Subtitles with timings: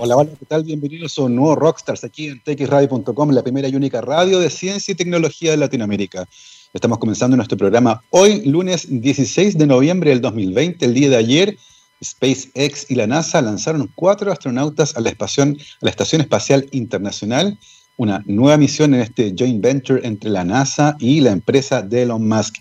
[0.00, 0.62] Hola, hola, ¿qué tal?
[0.62, 4.92] Bienvenidos a un nuevo Rockstars aquí en txradio.com, la primera y única radio de ciencia
[4.92, 6.28] y tecnología de Latinoamérica.
[6.72, 10.84] Estamos comenzando nuestro programa hoy, lunes 16 de noviembre del 2020.
[10.84, 11.56] El día de ayer,
[12.04, 15.46] SpaceX y la NASA lanzaron cuatro astronautas a la, a
[15.80, 17.58] la Estación Espacial Internacional,
[17.96, 22.28] una nueva misión en este joint venture entre la NASA y la empresa de Elon
[22.28, 22.58] Musk.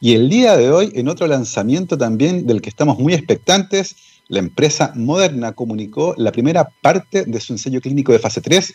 [0.00, 3.94] Y el día de hoy, en otro lanzamiento también del que estamos muy expectantes,
[4.30, 8.72] la empresa Moderna comunicó la primera parte de su ensayo clínico de fase 3.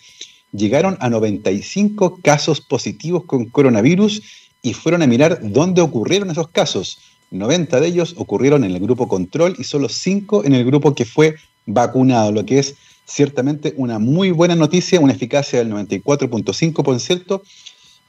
[0.52, 4.22] Llegaron a 95 casos positivos con coronavirus
[4.62, 7.00] y fueron a mirar dónde ocurrieron esos casos.
[7.32, 11.06] 90 de ellos ocurrieron en el grupo control y solo 5 en el grupo que
[11.06, 17.42] fue vacunado, lo que es ciertamente una muy buena noticia, una eficacia del 94.5%,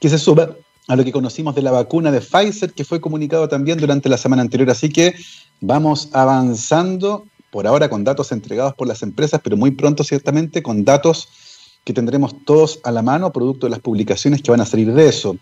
[0.01, 0.49] que se suma
[0.89, 4.17] a lo que conocimos de la vacuna de Pfizer, que fue comunicado también durante la
[4.17, 4.69] semana anterior.
[4.69, 5.15] Así que
[5.61, 10.85] vamos avanzando por ahora con datos entregados por las empresas, pero muy pronto ciertamente con
[10.85, 11.29] datos
[11.85, 15.09] que tendremos todos a la mano, producto de las publicaciones que van a salir de
[15.09, 15.37] eso.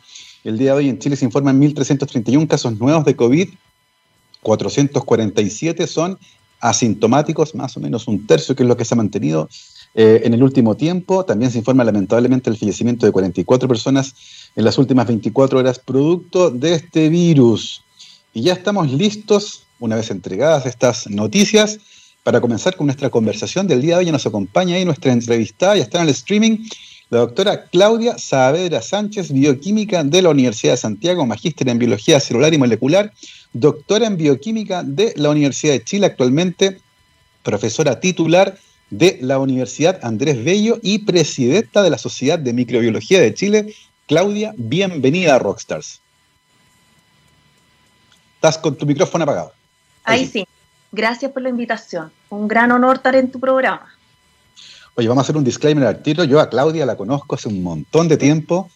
[0.44, 3.48] El día de hoy en Chile se informan 1.331 casos nuevos de COVID,
[4.42, 6.18] 447 son
[6.60, 9.48] asintomáticos, más o menos un tercio, que es lo que se ha mantenido
[9.94, 11.24] eh, en el último tiempo.
[11.24, 14.14] También se informa lamentablemente el fallecimiento de 44 personas
[14.56, 17.82] en las últimas 24 horas, producto de este virus.
[18.32, 21.80] Y ya estamos listos, una vez entregadas estas noticias,
[22.24, 25.82] para comenzar con nuestra conversación del día de hoy, nos acompaña ahí nuestra entrevistada, ya
[25.82, 26.66] está en el streaming,
[27.10, 32.52] la doctora Claudia Saavedra Sánchez, bioquímica de la Universidad de Santiago, magíster en biología celular
[32.54, 33.12] y molecular,
[33.52, 36.80] doctora en bioquímica de la Universidad de Chile, actualmente
[37.42, 43.34] profesora titular de la Universidad Andrés Bello y presidenta de la Sociedad de Microbiología de
[43.34, 43.74] Chile.
[44.06, 46.00] Claudia, bienvenida a Rockstars.
[48.36, 49.52] Estás con tu micrófono apagado.
[50.04, 50.46] Ahí sí.
[50.94, 52.12] Gracias por la invitación.
[52.30, 53.92] Un gran honor estar en tu programa.
[54.94, 56.22] Oye, vamos a hacer un disclaimer al tiro.
[56.22, 58.70] Yo a Claudia la conozco hace un montón de tiempo.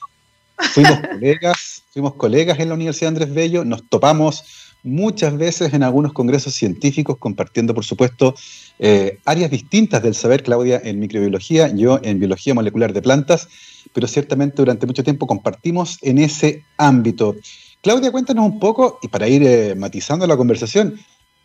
[0.57, 4.43] Fuimos colegas, fuimos colegas en la Universidad Andrés Bello, nos topamos
[4.83, 8.35] muchas veces en algunos congresos científicos, compartiendo, por supuesto,
[8.81, 13.49] eh, áreas distintas del saber, Claudia, en microbiología, yo en biología molecular de plantas,
[13.93, 17.37] pero ciertamente durante mucho tiempo compartimos en ese ámbito.
[17.81, 20.99] Claudia, cuéntanos un poco, y para ir eh, matizando la conversación,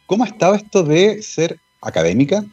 [0.06, 2.44] ¿Cómo ha estado esto de ser académica,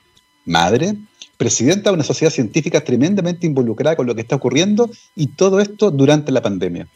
[0.44, 0.94] madre,
[1.36, 5.90] presidenta de una sociedad científica tremendamente involucrada con lo que está ocurriendo y todo esto
[5.90, 6.86] durante la pandemia?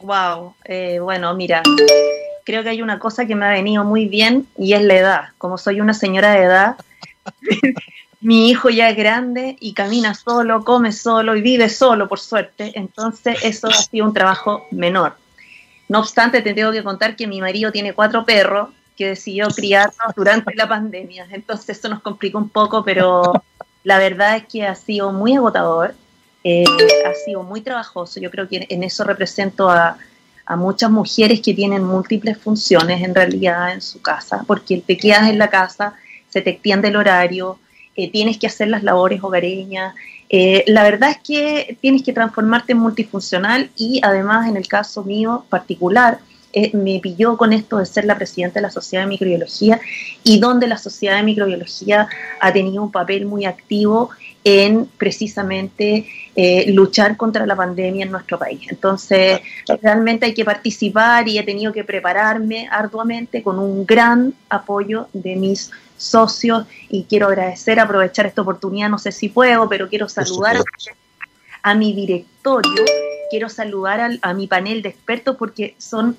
[0.00, 1.62] Wow, eh, bueno, mira,
[2.44, 5.20] creo que hay una cosa que me ha venido muy bien y es la edad.
[5.38, 6.76] Como soy una señora de edad,
[8.20, 12.72] mi hijo ya es grande y camina solo, come solo y vive solo, por suerte.
[12.74, 15.16] Entonces, eso ha sido un trabajo menor.
[15.88, 20.14] No obstante, te tengo que contar que mi marido tiene cuatro perros que decidió criarnos
[20.14, 21.26] durante la pandemia.
[21.30, 23.32] Entonces eso nos complicó un poco, pero
[23.82, 25.94] la verdad es que ha sido muy agotador,
[26.44, 26.64] eh,
[27.06, 28.20] ha sido muy trabajoso.
[28.20, 29.96] Yo creo que en eso represento a,
[30.56, 35.38] muchas mujeres que tienen múltiples funciones en realidad en su casa, porque te quedas en
[35.38, 35.94] la casa,
[36.28, 37.58] se te extiende el horario,
[37.94, 39.94] eh, tienes que hacer las labores hogareñas.
[40.28, 45.04] Eh, la verdad es que tienes que transformarte en multifuncional y además en el caso
[45.04, 46.18] mío particular,
[46.52, 49.80] eh, me pilló con esto de ser la presidenta de la Sociedad de Microbiología
[50.24, 52.08] y donde la Sociedad de Microbiología
[52.40, 54.10] ha tenido un papel muy activo
[54.42, 58.62] en precisamente eh, luchar contra la pandemia en nuestro país.
[58.68, 59.40] Entonces,
[59.80, 65.36] realmente hay que participar y he tenido que prepararme arduamente con un gran apoyo de
[65.36, 70.56] mis socios y quiero agradecer, aprovechar esta oportunidad, no sé si puedo, pero quiero saludar
[71.62, 72.84] a, mi directorio,
[73.30, 76.16] quiero saludar a mi panel de expertos porque son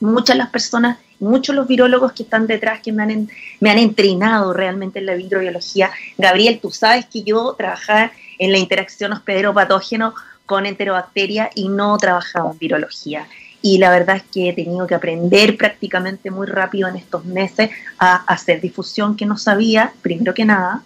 [0.00, 3.28] muchas las personas, muchos los virólogos que están detrás que me han,
[3.60, 5.90] me han entrenado realmente en la microbiología.
[6.18, 10.14] Gabriel, tú sabes que yo trabajaba en la interacción hospedero-patógeno
[10.46, 13.26] con enterobacteria y no trabajaba en virología.
[13.62, 17.70] Y la verdad es que he tenido que aprender prácticamente muy rápido en estos meses
[17.98, 20.82] a hacer difusión que no sabía, primero que nada.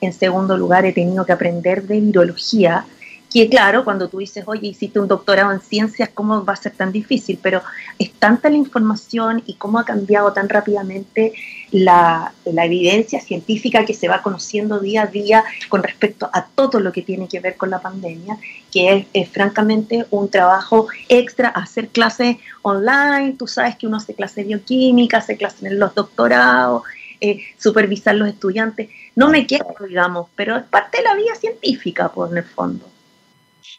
[0.00, 2.84] En segundo lugar, he tenido que aprender de virología,
[3.32, 6.72] que claro, cuando tú dices, oye, hiciste un doctorado en ciencias, ¿cómo va a ser
[6.72, 7.38] tan difícil?
[7.42, 7.62] Pero
[7.98, 11.32] es tanta la información y cómo ha cambiado tan rápidamente
[11.70, 16.92] la, evidencia científica que se va conociendo día a día con respecto a todo lo
[16.92, 18.36] que tiene que ver con la pandemia,
[18.70, 24.46] que es, francamente un trabajo extra, hacer clases online, tú sabes que uno hace clases
[24.46, 26.82] bioquímica, hace clases en los doctorados,
[27.20, 28.90] eh, supervisar los estudiantes.
[29.16, 32.44] No me quedo, digamos, pero es parte de la vida científica, por pues, en el
[32.44, 32.91] fondo.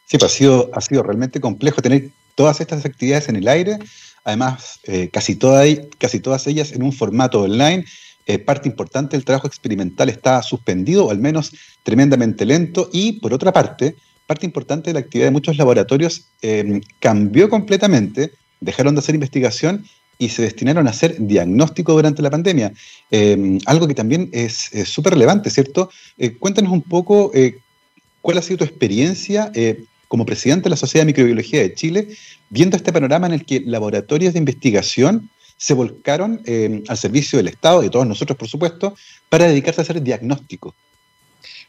[0.05, 3.77] Sí, pues ha sido, ha sido realmente complejo tener todas estas actividades en el aire,
[4.23, 7.85] además eh, casi, todas, casi todas ellas en un formato online,
[8.25, 11.51] eh, parte importante del trabajo experimental está suspendido o al menos
[11.83, 16.79] tremendamente lento y por otra parte, parte importante de la actividad de muchos laboratorios eh,
[16.99, 18.31] cambió completamente,
[18.61, 19.85] dejaron de hacer investigación
[20.17, 22.71] y se destinaron a hacer diagnóstico durante la pandemia.
[23.11, 25.89] Eh, algo que también es súper relevante, ¿cierto?
[26.39, 27.31] cuéntanos un poco
[28.23, 29.51] cuál ha sido tu experiencia
[30.07, 32.07] como presidente de la Sociedad de Microbiología de Chile,
[32.49, 37.47] viendo este panorama en el que laboratorios de investigación se volcaron eh, al servicio del
[37.47, 38.95] Estado, y de todos nosotros, por supuesto,
[39.29, 40.73] para dedicarse a hacer diagnóstico.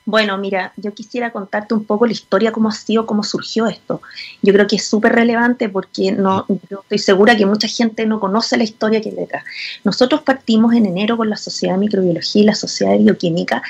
[0.07, 4.03] Bueno, mira, yo quisiera contarte un poco la historia, cómo ha sido, cómo surgió esto.
[4.43, 8.21] Yo creo que es súper relevante porque no, yo estoy segura que mucha gente no
[8.21, 9.45] conoce la historia que hay detrás.
[9.83, 13.63] Nosotros partimos en enero con la Sociedad de Microbiología y la Sociedad de Bioquímica,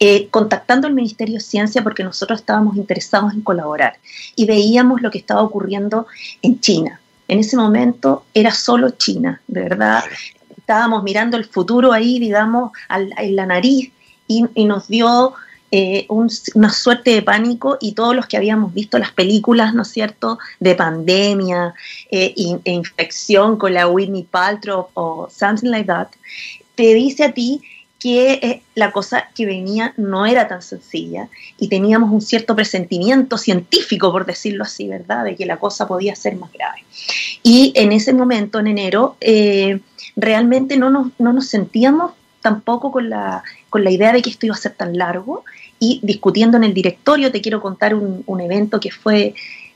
[0.00, 3.98] eh, contactando al Ministerio de Ciencia porque nosotros estábamos interesados en colaborar
[4.34, 6.06] y veíamos lo que estaba ocurriendo
[6.40, 7.00] en China.
[7.28, 10.04] En ese momento era solo China, de verdad.
[10.56, 13.92] Estábamos mirando el futuro ahí, digamos, en la nariz
[14.26, 15.34] y, y nos dio
[15.74, 19.88] eh, una suerte de pánico y todos los que habíamos visto las películas, ¿no es
[19.88, 21.72] cierto?, de pandemia
[22.10, 26.08] eh, e infección con la Whitney Paltrow o something like that,
[26.74, 27.62] te dice a ti
[27.98, 33.38] que eh, la cosa que venía no era tan sencilla y teníamos un cierto presentimiento
[33.38, 36.84] científico, por decirlo así, ¿verdad?, de que la cosa podía ser más grave.
[37.42, 39.16] Y en ese momento, en enero,
[40.16, 44.44] realmente no nos, no nos sentíamos tampoco con la, con la idea de que esto
[44.44, 45.44] iba a ser tan largo
[45.82, 49.34] y discutiendo en el directorio, te quiero contar un, evento que fue,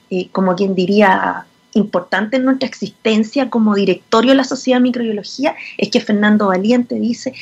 [0.09, 5.57] eh, como quien diría, importante en nuestra existencia como directorio de la Sociedad de Microbiología,
[5.77, 7.35] es que Fernando Valiente dice,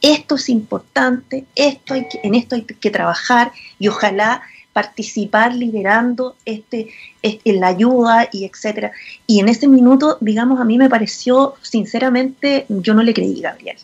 [0.00, 4.40] esto es importante, esto en esto hay que trabajar y ojalá
[4.72, 6.88] participar liderando este,
[7.20, 8.92] este, la ayuda y etcétera.
[9.26, 13.76] Y en ese minuto, digamos, a mí me pareció, sinceramente, yo no le creí, Gabriel.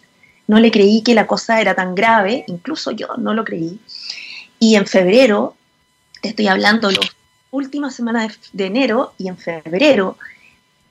[0.47, 3.79] No le creí que la cosa era tan grave, incluso yo no lo creí.
[4.63, 5.57] Y en febrero,
[6.21, 7.11] te estoy hablando las
[7.51, 10.17] últimas semanas de, enero y en febrero,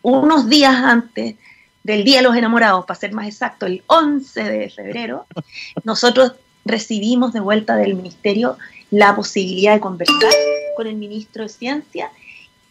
[0.02, 1.38] unos días antes
[1.82, 5.26] del Día de los Enamorados, para ser más exacto, el 11 de febrero,
[5.86, 6.34] nosotros
[6.66, 8.58] recibimos de vuelta del ministerio
[8.90, 10.34] la posibilidad de conversar
[10.76, 12.12] con el ministro de Ciencia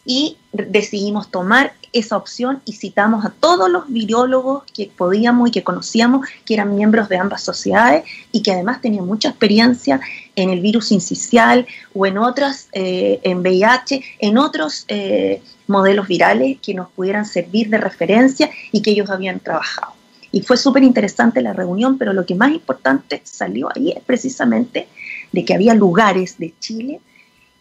[0.05, 5.65] y decidimos tomar esa opción y citamos a todos los virólogos que podíamos y que
[5.65, 10.01] conocíamos, que eran miembros de ambas sociedades y que además tenían mucha experiencia
[10.43, 16.59] en el virus incisional o en otras, eh, en VIH, en otros eh, modelos virales
[16.61, 19.93] que nos pudieran servir de referencia y que ellos habían trabajado.
[20.33, 24.89] Y fue súper interesante la reunión, pero lo que más importante salió ahí es precisamente
[25.33, 27.01] de que había lugares de Chile,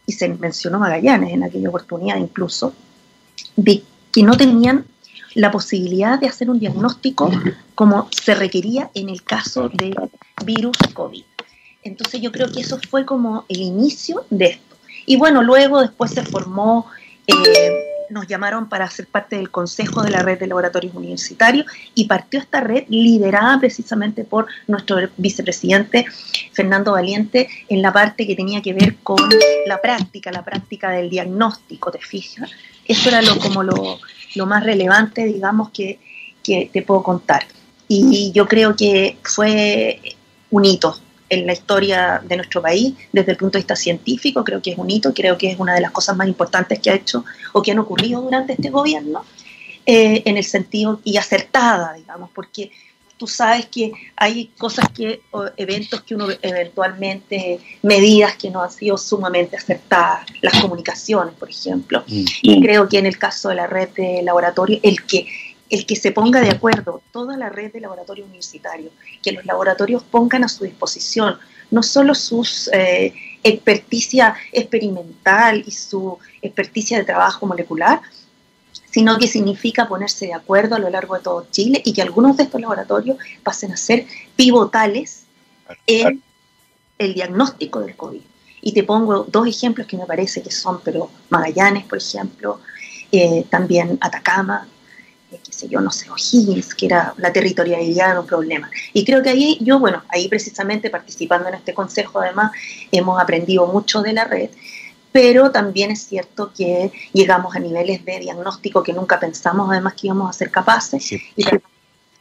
[0.06, 2.74] y se mencionó Magallanes en aquella oportunidad incluso,
[3.56, 4.86] de que no tenían
[5.36, 7.30] la posibilidad de hacer un diagnóstico
[7.76, 9.96] como se requería en el caso del
[10.44, 11.24] virus COVID.
[11.84, 14.76] Entonces yo creo que eso fue como el inicio de esto.
[15.06, 16.88] Y bueno, luego después se formó,
[17.26, 17.36] eh,
[18.10, 21.66] nos llamaron para ser parte del Consejo de la Red de Laboratorios Universitarios
[21.96, 26.06] y partió esta red liderada precisamente por nuestro vicepresidente
[26.52, 29.18] Fernando Valiente en la parte que tenía que ver con
[29.66, 32.50] la práctica, la práctica del diagnóstico, de fijas.
[32.86, 34.00] Eso era lo, como lo,
[34.36, 36.00] lo más relevante, digamos, que,
[36.44, 37.46] que te puedo contar.
[37.88, 40.00] Y yo creo que fue
[40.52, 40.96] un hito
[41.30, 44.78] en la historia de nuestro país desde el punto de vista científico, creo que es
[44.78, 47.62] un hito, creo que es una de las cosas más importantes que ha hecho o
[47.62, 49.24] que han ocurrido durante este gobierno,
[49.86, 52.72] eh, en el sentido y acertada, digamos, porque
[53.20, 58.72] tú sabes que hay cosas que, o eventos que uno eventualmente, medidas que no han
[58.72, 62.04] sido sumamente acertadas, las comunicaciones, por ejemplo.
[62.08, 62.26] Mm.
[62.42, 65.28] Y creo que en el caso de la red de laboratorio, el que
[65.70, 70.04] el que se ponga de acuerdo toda la red de laboratorios universitarios, que los laboratorios
[70.04, 71.38] pongan a su disposición
[71.72, 78.02] no solo su eh, experticia experimental y su experticia de trabajo molecular,
[78.92, 82.38] sino que significa ponerse de acuerdo a lo largo de todo Chile y que algunos
[82.38, 85.26] de estos laboratorios pasen a ser pivotales
[85.86, 86.24] en
[86.98, 88.22] el diagnóstico del COVID.
[88.62, 92.60] Y te pongo dos ejemplos que me parece que son, pero Magallanes, por ejemplo,
[93.12, 94.68] eh, también Atacama,
[95.38, 98.70] qué sé yo, no sé, O'Higgins, que era la territorialidad era un problema.
[98.94, 102.52] Y creo que ahí yo, bueno, ahí precisamente participando en este consejo, además,
[102.92, 104.50] hemos aprendido mucho de la red,
[105.12, 110.08] pero también es cierto que llegamos a niveles de diagnóstico que nunca pensamos además que
[110.08, 111.14] íbamos a ser capaces.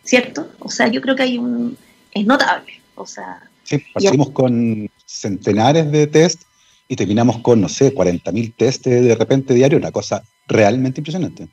[0.02, 0.48] ¿Cierto?
[0.60, 1.76] O sea, yo creo que hay un...
[2.12, 2.72] es notable.
[2.94, 3.42] O sea...
[3.62, 6.42] Sí, partimos con centenares de test
[6.88, 11.48] y terminamos con, no sé, 40.000 test de repente diario, una cosa realmente impresionante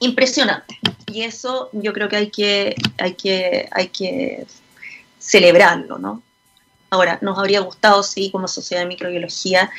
[0.00, 0.78] impresionante.
[1.06, 4.46] Y eso yo creo que hay que, hay que, hay que
[5.18, 6.22] celebrarlo, ¿no?
[6.90, 9.70] Ahora, nos habría gustado, sí, como Sociedad de Microbiología,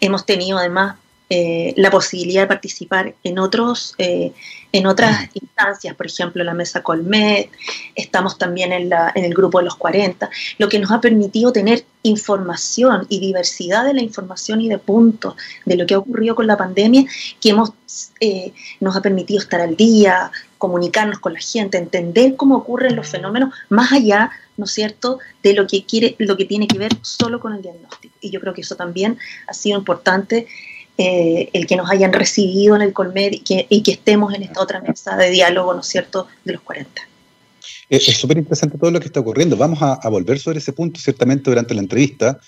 [0.00, 0.96] hemos tenido además
[1.30, 4.32] eh, la posibilidad de participar en, otros, eh,
[4.72, 7.50] en otras instancias, por ejemplo, la mesa Colmet,
[7.94, 11.52] estamos también en, la, en el grupo de los 40, lo que nos ha permitido
[11.52, 15.34] tener información y diversidad de la información y de puntos
[15.66, 17.04] de lo que ha ocurrido con la pandemia,
[17.42, 17.72] que hemos,
[18.20, 23.06] eh, nos ha permitido estar al día, comunicarnos con la gente, entender cómo ocurren los
[23.06, 26.92] fenómenos más allá, ¿no es cierto?, de lo que quiere, lo que tiene que ver
[27.02, 28.14] solo con el diagnóstico.
[28.22, 30.46] Y yo creo que eso también ha sido importante
[31.00, 34.42] eh, el que nos hayan recibido en el Colmed y que, y que, estemos en
[34.42, 36.90] esta otra mesa de diálogo, ¿no es cierto?, de los 40.
[37.88, 39.56] Es súper interesante todo lo que está ocurriendo.
[39.56, 42.40] Vamos a, volver sobre ese punto ciertamente durante la entrevista,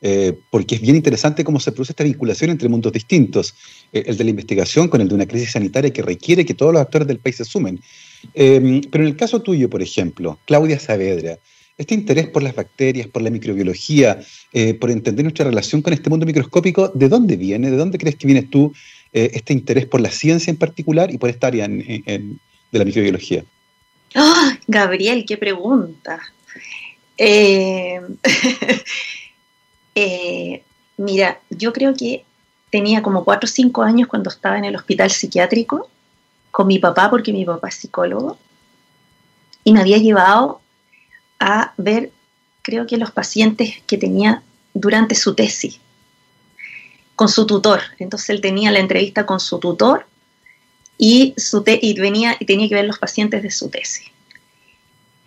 [0.00, 3.56] eh, porque es bien interesante cómo se produce esta vinculación entre mundos distintos,
[3.92, 6.72] eh, el de la investigación con el de una crisis sanitaria que requiere que todos
[6.72, 7.80] los actores del país se sumen.
[8.32, 11.40] pero en el caso tuyo, por ejemplo, Claudia Saavedra,
[11.78, 14.20] este interés por las bacterias, por la microbiología,
[14.52, 17.70] eh, por entender nuestra relación con este mundo microscópico, ¿de dónde viene?
[17.70, 18.72] ¿De dónde crees que vienes tú
[19.12, 22.38] eh, este interés por la ciencia en particular y por esta área de
[22.72, 23.44] la microbiología?
[24.14, 26.20] ¡Oh, Gabriel, qué pregunta!
[29.98, 30.62] Eh,
[30.98, 32.26] mira, yo creo que
[32.70, 35.88] tenía como 4 o 5 años cuando estaba en el hospital psiquiátrico
[36.50, 38.38] con mi papá, porque mi papá es psicólogo,
[39.64, 40.60] y me había llevado
[41.38, 42.10] a ver,
[42.62, 44.42] creo que los pacientes que tenía
[44.74, 45.80] durante su tesis,
[47.14, 47.80] con su tutor.
[47.98, 50.06] Entonces él tenía la entrevista con su tutor
[50.98, 54.06] y, su y, venía, y tenía que ver los pacientes de su tesis.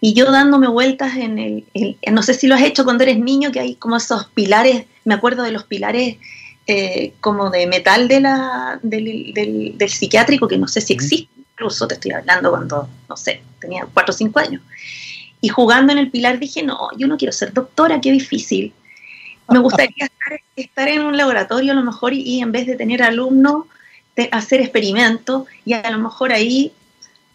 [0.02, 3.52] Y yo dándome vueltas en el, no sé si lo has hecho cuando eres niño,
[3.52, 6.18] que hay como esos pilares, me acuerdo de los pilares
[6.68, 11.88] eh, como de metal de la, del, del, psiquiátrico, que no sé si existe, incluso
[11.88, 14.62] te estoy hablando cuando, no sé, tenía cuatro o cinco años.
[15.42, 18.74] Y jugando en el pilar dije, no, yo no quiero ser doctora, qué difícil.
[19.48, 20.10] Me gustaría
[20.56, 23.66] estar, en un laboratorio a lo mejor y, en vez de tener alumnos,
[24.32, 26.74] hacer experimentos y a lo mejor ahí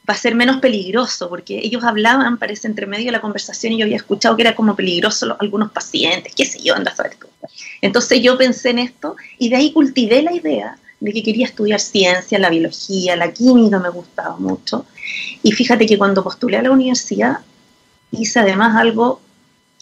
[0.08, 3.78] va a ser menos peligroso, porque ellos hablaban, parece, entre medio de la conversación y
[3.78, 6.94] yo había escuchado que era como peligroso algunos pacientes, qué sé yo, anda
[7.80, 11.80] Entonces yo pensé en esto y de ahí cultivé la idea de que quería estudiar
[11.80, 14.87] ciencia, la biología, la química me gustaba mucho.
[15.42, 17.38] Y fíjate que cuando postulé a la universidad,
[18.18, 19.21] hice además algo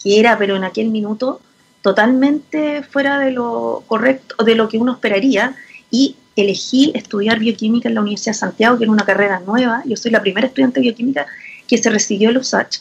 [0.01, 1.39] que era, pero en aquel minuto,
[1.81, 5.55] totalmente fuera de lo correcto, de lo que uno esperaría,
[5.89, 9.83] y elegí estudiar bioquímica en la Universidad de Santiago, que era una carrera nueva.
[9.85, 11.27] Yo soy la primera estudiante de bioquímica
[11.67, 12.79] que se recibió en USACH.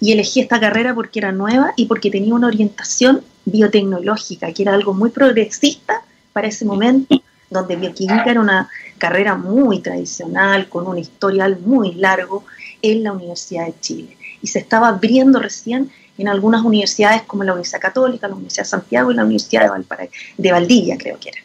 [0.00, 4.74] Y elegí esta carrera porque era nueva y porque tenía una orientación biotecnológica, que era
[4.74, 8.68] algo muy progresista para ese momento, donde bioquímica era una
[8.98, 12.44] carrera muy tradicional, con un historial muy largo
[12.82, 17.52] en la Universidad de Chile y se estaba abriendo recién en algunas universidades como la
[17.52, 21.30] Universidad Católica, la Universidad de Santiago y la Universidad de, Valparaíso, de Valdivia, creo que
[21.30, 21.38] era.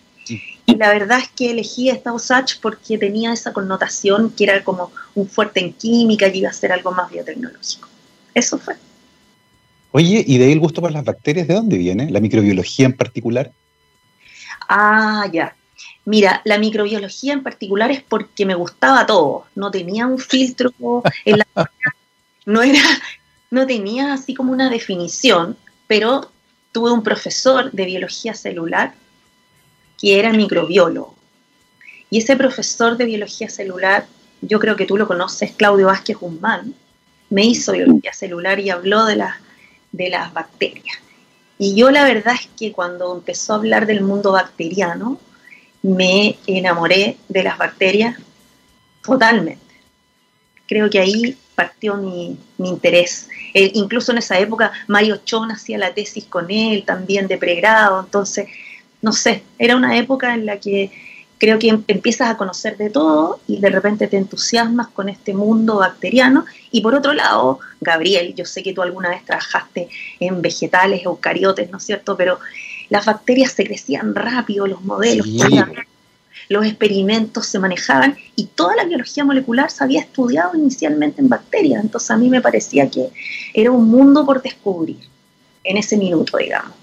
[0.67, 4.91] Y la verdad es que elegí esta USACH porque tenía esa connotación que era como
[5.13, 7.87] un fuerte en química y iba a ser algo más biotecnológico.
[8.33, 8.75] Eso fue.
[9.91, 12.09] Oye, ¿y de ahí el gusto por las bacterias de dónde viene?
[12.09, 13.51] ¿La microbiología en particular?
[14.67, 15.55] Ah, ya.
[16.05, 19.45] Mira, la microbiología en particular es porque me gustaba todo.
[19.55, 20.73] No tenía un filtro
[21.25, 21.45] en la
[22.45, 22.81] no era,
[23.51, 26.31] no tenía así como una definición, pero
[26.71, 28.93] tuve un profesor de biología celular
[29.97, 31.15] que era microbiólogo.
[32.09, 34.05] Y ese profesor de biología celular,
[34.41, 36.73] yo creo que tú lo conoces, Claudio Vázquez Guzmán,
[37.29, 39.35] me hizo biología celular y habló de, las
[39.91, 40.97] de las bacterias.
[41.57, 45.19] Y yo la verdad es que cuando empezó a hablar del mundo bacteriano,
[45.81, 48.17] me enamoré de las bacterias
[49.03, 49.61] totalmente.
[50.67, 53.29] Creo que ahí partió mi, interés.
[53.53, 58.01] Eh, incluso en esa época Mario Chon hacía la tesis con él también de pregrado,
[58.01, 58.47] entonces,
[59.01, 60.91] no sé, era una época en la que
[61.37, 65.33] creo que em, empiezas a conocer de todo y de repente te entusiasmas con este
[65.33, 66.45] mundo bacteriano.
[66.71, 71.69] Y por otro lado, Gabriel, yo sé que tú alguna vez trabajaste en vegetales, eucariotes,
[71.71, 72.15] ¿no es cierto?
[72.17, 72.39] Pero
[72.89, 75.27] las bacterias se crecían rápido, los modelos,
[76.49, 81.83] los experimentos se manejaban y toda la biología molecular se había estudiado inicialmente en bacterias.
[81.83, 83.09] Entonces a mí me parecía que
[83.53, 84.99] era un mundo por descubrir
[85.63, 86.73] en ese minuto, digamos.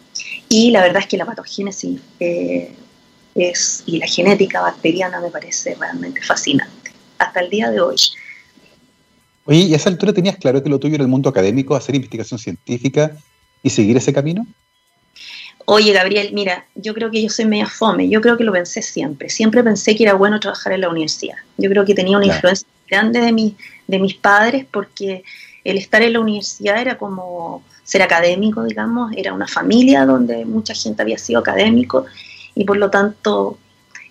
[0.49, 2.75] Y la verdad es que la patogénesis eh,
[3.35, 7.97] es, y la genética bacteriana me parece realmente fascinante, hasta el día de hoy.
[9.45, 11.95] Oye, ¿y a esa altura tenías claro que lo tuyo era el mundo académico, hacer
[11.95, 13.17] investigación científica
[13.63, 14.47] y seguir ese camino?
[15.67, 18.83] Oye, Gabriel, mira, yo creo que yo soy media fome, yo creo que lo pensé
[18.83, 22.27] siempre, siempre pensé que era bueno trabajar en la universidad, yo creo que tenía una
[22.27, 25.23] influencia grande de, mi, de mis padres porque
[25.65, 30.75] el estar en la universidad era como ser académico, digamos, era una familia donde mucha
[30.75, 32.07] gente había sido académico
[32.55, 33.59] y por lo tanto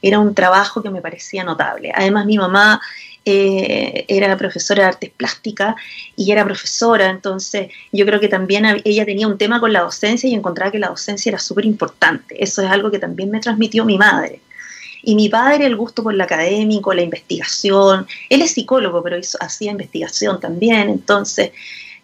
[0.01, 1.91] era un trabajo que me parecía notable.
[1.93, 2.81] Además, mi mamá
[3.23, 5.75] eh, era profesora de artes plásticas
[6.15, 10.29] y era profesora, entonces yo creo que también ella tenía un tema con la docencia
[10.29, 12.43] y encontraba que la docencia era súper importante.
[12.43, 14.41] Eso es algo que también me transmitió mi madre.
[15.03, 18.07] Y mi padre, el gusto por lo académico, la investigación.
[18.29, 20.89] Él es psicólogo, pero hacía investigación también.
[20.89, 21.51] Entonces,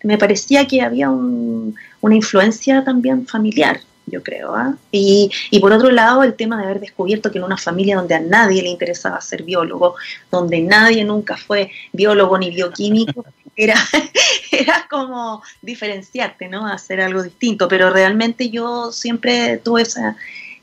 [0.04, 4.56] me parecía que había una influencia también familiar, yo creo.
[4.56, 4.76] ¿ah?
[4.92, 5.30] Y,
[5.62, 8.64] por otro lado, el tema de haber descubierto que en una familia donde a nadie
[8.64, 9.96] le interesaba ser biólogo,
[10.32, 13.76] donde nadie nunca fue biólogo ni bioquímico, era,
[14.52, 16.66] era como diferenciarte, ¿no?
[16.66, 17.68] Hacer algo distinto.
[17.68, 20.16] Pero realmente yo siempre tuve esa,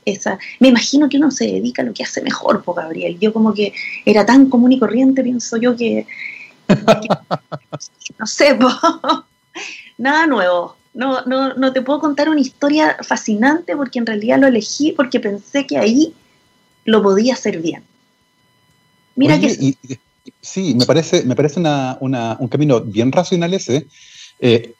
[0.05, 3.17] esa, me imagino que uno se dedica a lo que hace mejor, por Gabriel.
[3.19, 3.73] Yo como que
[4.05, 6.07] era tan común y corriente, pienso yo que,
[8.19, 8.57] no sé,
[9.97, 10.75] nada nuevo.
[10.95, 15.19] No, no, no te puedo contar una historia fascinante porque en realidad lo elegí porque
[15.19, 16.13] pensé que ahí
[16.85, 17.83] lo podía hacer bien.
[19.15, 19.75] Mira que...
[20.41, 23.87] sí, me parece, me parece un camino bien racional ese.
[24.39, 24.73] Eh,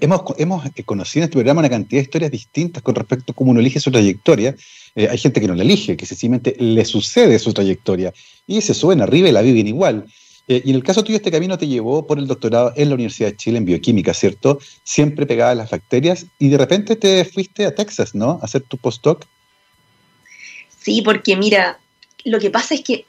[0.00, 3.52] hemos, hemos conocido en este programa una cantidad de historias distintas con respecto a cómo
[3.52, 4.56] uno elige su trayectoria.
[4.96, 8.12] Eh, hay gente que no la elige, que sencillamente le sucede su trayectoria
[8.44, 10.06] y se suben arriba y la viven igual.
[10.50, 12.96] Eh, y en el caso tuyo, este camino te llevó por el doctorado en la
[12.96, 14.58] Universidad de Chile en bioquímica, ¿cierto?
[14.82, 18.40] Siempre pegada a las bacterias y de repente te fuiste a Texas, ¿no?
[18.42, 19.24] A hacer tu postdoc.
[20.80, 21.78] Sí, porque mira,
[22.24, 23.04] lo que pasa es que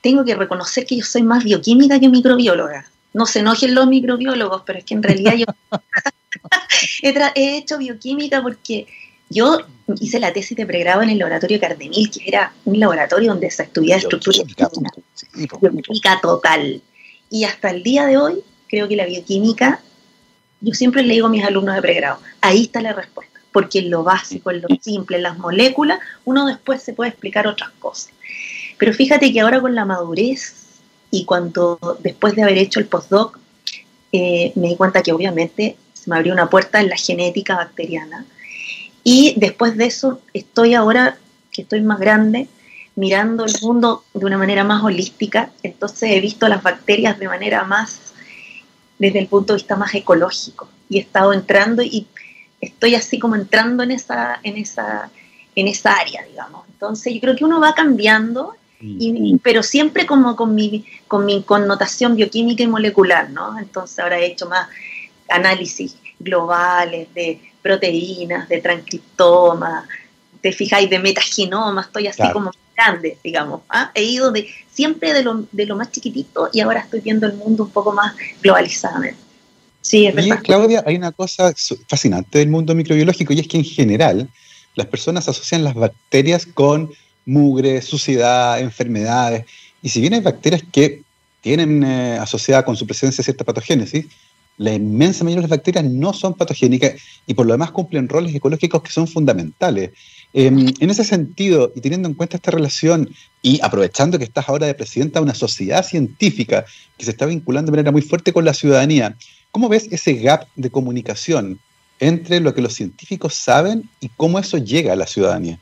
[0.00, 4.62] tengo que reconocer que yo soy más bioquímica que microbióloga no se enojen los microbiólogos,
[4.66, 5.46] pero es que en realidad yo
[7.34, 8.86] he, hecho bioquímica porque
[9.30, 9.60] yo
[9.98, 13.62] hice la tesis de pregrado en el laboratorio Cardemil, que era un laboratorio donde se
[13.62, 14.44] estudiaba estructura
[15.34, 16.82] bioquímica total.
[17.30, 19.80] Y hasta el día de hoy, creo que la bioquímica,
[20.60, 23.90] yo siempre le digo a mis alumnos de pregrado, ahí está la respuesta, porque en
[23.90, 28.12] lo básico, en lo simple, en las moléculas, uno después se puede explicar otras cosas.
[28.78, 30.54] Pero fíjate que ahora con la madurez
[31.10, 33.38] y cuando después de haber hecho el postdoc
[34.12, 38.24] eh, me di cuenta que obviamente se me abrió una puerta en la genética bacteriana.
[39.02, 41.16] Y después de eso estoy ahora,
[41.52, 42.48] que estoy más grande,
[42.96, 47.64] mirando el mundo de una manera más holística, entonces he visto las bacterias de manera
[47.64, 48.12] más,
[48.98, 50.68] desde el punto de vista más ecológico.
[50.88, 52.06] Y he estado entrando y
[52.60, 55.10] estoy así como entrando en esa, en esa,
[55.54, 56.66] en esa área, digamos.
[56.68, 59.38] Entonces yo creo que uno va cambiando Mm.
[59.42, 63.58] pero siempre como con mi, con mi connotación bioquímica y molecular, ¿no?
[63.58, 64.68] Entonces ahora he hecho más
[65.28, 69.88] análisis globales de proteínas, de transcriptoma,
[70.40, 73.62] te fijáis, de metagenoma, estoy así como grande, digamos.
[73.68, 73.90] ¿ah?
[73.94, 77.34] He ido de, siempre de lo, de lo más chiquitito y ahora estoy viendo el
[77.34, 79.18] mundo un poco más globalizadamente.
[79.80, 80.40] Sí, es verdad.
[80.42, 81.54] Claudia, hay una cosa
[81.88, 84.28] fascinante del mundo microbiológico y es que en general
[84.74, 86.90] las personas asocian las bacterias con
[87.24, 89.46] mugre, suciedad, enfermedades.
[89.82, 91.02] Y si bien hay bacterias que
[91.40, 94.06] tienen eh, asociada con su presencia cierta patogénesis,
[94.58, 96.94] la inmensa mayoría de las bacterias no son patogénicas
[97.26, 99.90] y por lo demás cumplen roles ecológicos que son fundamentales.
[100.32, 103.08] Em, en ese sentido, y teniendo en cuenta esta relación
[103.42, 106.64] y aprovechando que estás ahora de presidenta de una sociedad científica
[106.98, 109.16] que se está vinculando de manera muy fuerte con la ciudadanía,
[109.50, 111.58] ¿cómo ves ese gap de comunicación
[112.00, 115.58] entre lo que los científicos saben y cómo eso llega a la ciudadanía?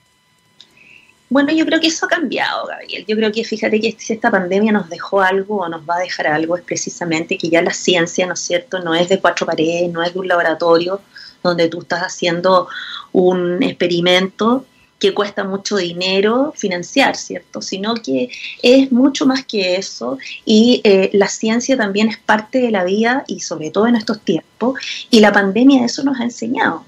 [1.30, 3.04] Bueno, yo creo que eso ha cambiado, Gabriel.
[3.08, 6.00] Yo creo que fíjate que si esta pandemia nos dejó algo o nos va a
[6.00, 9.46] dejar algo, es precisamente que ya la ciencia, ¿no es cierto?, no es de cuatro
[9.46, 11.00] paredes, no es de un laboratorio
[11.44, 12.68] donde tú estás haciendo
[13.12, 14.64] un experimento
[14.98, 17.60] que cuesta mucho dinero financiar, ¿cierto?
[17.60, 18.30] Sino que
[18.62, 23.24] es mucho más que eso y eh, la ciencia también es parte de la vida
[23.26, 24.80] y sobre todo en estos tiempos
[25.10, 26.86] y la pandemia eso nos ha enseñado.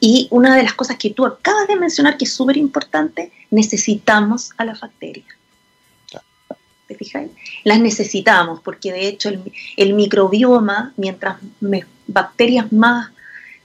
[0.00, 4.50] Y una de las cosas que tú acabas de mencionar que es súper importante, necesitamos
[4.56, 5.26] a las bacterias.
[6.88, 7.30] ¿Te fijáis?
[7.64, 9.30] Las necesitamos porque de hecho
[9.76, 11.36] el, microbioma, mientras
[12.06, 13.10] bacterias más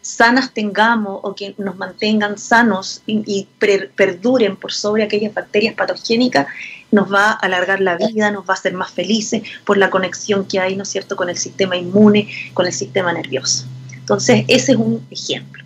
[0.08, 3.48] sanas tengamos o que nos mantengan sanos y,
[3.96, 6.48] perduren por sobre aquellas bacterias patogénicas,
[6.91, 10.46] nos va a alargar la vida, nos va a hacer más felices por la conexión
[10.46, 13.65] que hay, ¿no es cierto?, con el sistema inmune, con el sistema nervioso.
[13.93, 15.63] Entonces, ese es un ejemplo.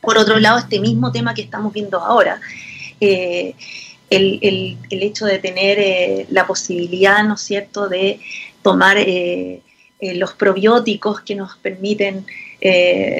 [0.00, 2.40] Por otro lado, este mismo tema que estamos viendo ahora,
[3.00, 3.54] eh,
[4.10, 8.18] el, hecho de tener eh, la posibilidad, ¿no es cierto?, de
[8.62, 9.62] tomar eh,
[10.00, 12.26] los probióticos que nos permiten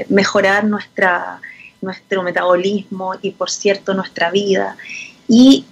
[0.09, 1.41] mejorar nuestra,
[1.81, 4.77] nuestro metabolismo y, por cierto, nuestra vida.
[5.29, 5.65] Y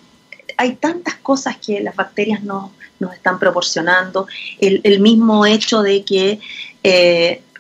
[0.57, 4.27] hay tantas cosas que las bacterias nos, nos están proporcionando.
[4.59, 6.41] El, mismo hecho de que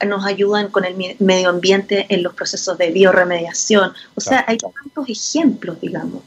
[0.07, 3.93] nos ayudan con el medio ambiente en los procesos de bioremediación.
[4.15, 6.23] O sea, hay tantos ejemplos, digamos,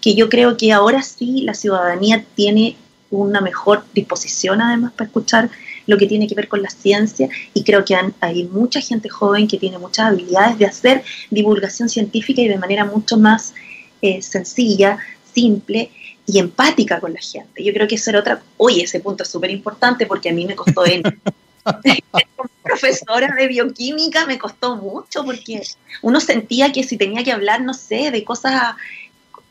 [0.00, 2.76] que yo creo que ahora sí la ciudadanía tiene
[3.10, 5.50] una mejor disposición además para escuchar
[5.86, 9.48] lo que tiene que ver con la ciencia y creo que hay mucha gente joven
[9.48, 13.54] que tiene muchas habilidades de hacer divulgación científica y de manera mucho más
[14.00, 14.98] eh, sencilla,
[15.32, 15.90] simple
[16.26, 17.64] y empática con la gente.
[17.64, 20.46] Yo creo que eso era otra, oye, ese punto es súper importante porque a mí
[20.46, 21.02] me costó en...
[22.10, 25.62] Como profesora de bioquímica me costó mucho porque
[26.02, 28.74] uno sentía que si tenía que hablar, no sé, de cosas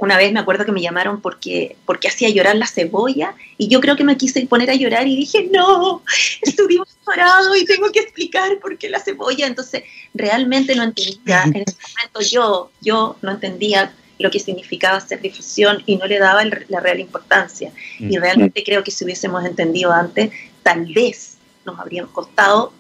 [0.02, 3.80] una vez me acuerdo que me llamaron porque, porque hacía llorar la cebolla y yo
[3.80, 6.02] creo que me quise poner a llorar y dije, no,
[6.42, 9.46] estudié doctorado y tengo que explicar por qué la cebolla.
[9.46, 9.84] Entonces,
[10.16, 15.84] realmente no entendía, en ese momento yo, yo no entendía lo que significaba hacer difusión
[15.86, 17.72] y no le daba la real importancia.
[18.00, 18.22] Y mm.
[18.22, 20.32] realmente creo que si hubiésemos entendido antes,
[20.64, 22.74] tal vez nos habría costado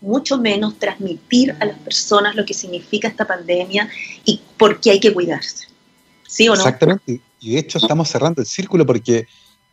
[0.00, 3.88] mucho menos transmitir a las personas lo que significa esta pandemia
[4.24, 5.71] y por qué hay que cuidarse.
[6.32, 6.60] ¿Sí o no?
[6.60, 7.20] Exactamente.
[7.40, 9.26] Y de hecho estamos cerrando el círculo porque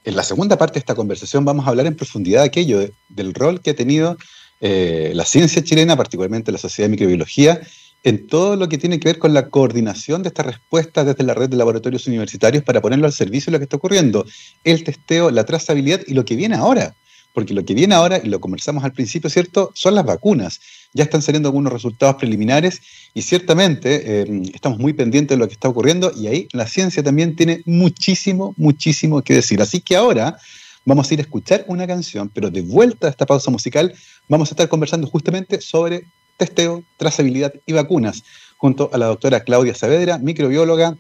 [0.04, 3.34] en la segunda parte de esta conversación vamos a hablar en profundidad de aquello, del
[3.34, 4.18] rol que ha tenido
[4.60, 7.62] eh, la ciencia chilena, particularmente la Sociedad de Microbiología,
[8.04, 11.34] en todo lo que tiene que ver con la coordinación de estas respuestas desde la
[11.34, 14.26] red de laboratorios universitarios para ponerlo al servicio de lo que está ocurriendo,
[14.66, 16.94] el testeo, la trazabilidad y lo que viene ahora
[17.34, 20.60] porque lo que viene ahora, y lo conversamos al principio, ¿cierto?, son las vacunas.
[20.94, 22.82] Ya están saliendo algunos resultados preliminares
[23.14, 27.04] y ciertamente em, estamos muy pendientes de lo que está ocurriendo y ahí la ciencia
[27.04, 29.62] también tiene muchísimo, muchísimo que decir.
[29.62, 30.38] Así que ahora
[30.86, 33.94] vamos a ir a escuchar una canción, pero de vuelta a esta pausa musical
[34.28, 36.06] vamos a estar conversando justamente sobre
[36.38, 38.24] testeo, trazabilidad y vacunas,
[38.58, 40.98] junto a la doctora Claudia Saavedra, microbióloga,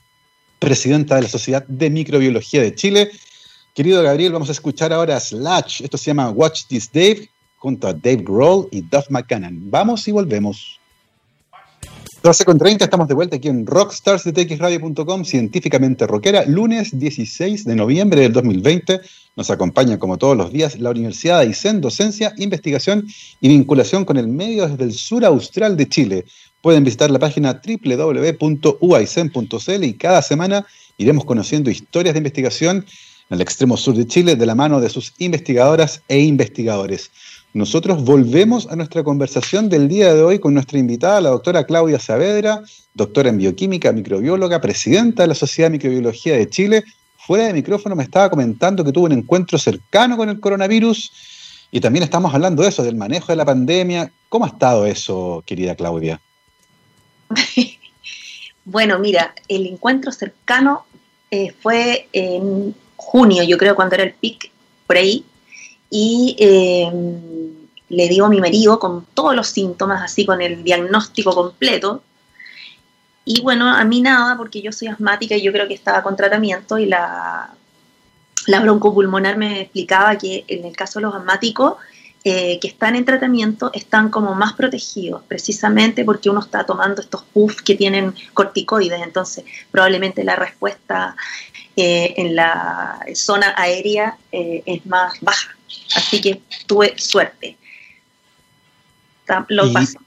[0.60, 3.12] presidenta de la Sociedad de Microbiología de Chile
[3.80, 5.84] Querido Gabriel, vamos a escuchar ahora Slash.
[5.84, 9.69] Esto se llama Watch This Dave junto a Dave Grohl y Duff McCannon.
[9.69, 10.80] Vamos y volvemos.
[12.22, 18.19] 12 con 30, estamos de vuelta aquí en rockstarsdetxradio.com, científicamente rockera, lunes 16 de noviembre
[18.22, 19.00] del 2020.
[19.38, 23.08] Nos acompaña, como todos los días, la Universidad de Aysén, docencia, investigación
[23.39, 26.26] y vinculación con el medio desde el sur austral de Chile.
[26.62, 30.65] Pueden visitar la página www.uaisen.cl y cada semana
[30.98, 32.86] iremos conociendo historias de investigación
[33.30, 37.12] en el extremo sur de Chile, de la mano de sus investigadoras e investigadores.
[37.54, 41.98] Nosotros volvemos a nuestra conversación del día de hoy con nuestra invitada, la doctora Claudia
[41.98, 42.62] Saavedra,
[42.94, 46.84] doctora en bioquímica, microbióloga, presidenta de la Sociedad de Microbiología de Chile.
[47.18, 51.12] Fuera de micrófono me estaba comentando que tuvo un encuentro cercano con el coronavirus
[51.72, 54.12] y también estamos hablando de eso, del manejo de la pandemia.
[54.30, 56.22] ¿Cómo ha estado eso, querida Claudia?
[58.66, 60.86] bueno, mira, el encuentro cercano
[61.32, 64.52] eh, fue en junio, yo creo, cuando era el pic,
[64.86, 65.26] por ahí,
[65.89, 71.34] y em, le digo a mi marido con todos los síntomas, así con el diagnóstico
[71.34, 72.04] completo.
[73.25, 76.15] Y bueno, a mí nada, porque yo soy asmática y yo creo que estaba con
[76.15, 77.54] tratamiento y la,
[78.47, 81.75] la broncopulmonar me explicaba que en el caso de los asmáticos,
[82.25, 87.23] eh, que están en tratamiento están como más protegidos, precisamente porque uno está tomando estos
[87.23, 91.15] puffs que tienen corticoides, entonces probablemente la respuesta
[91.78, 95.56] eh, en la zona aérea eh, es más baja.
[95.96, 97.58] Así que tuve suerte.
[99.50, 99.98] Lo pasé.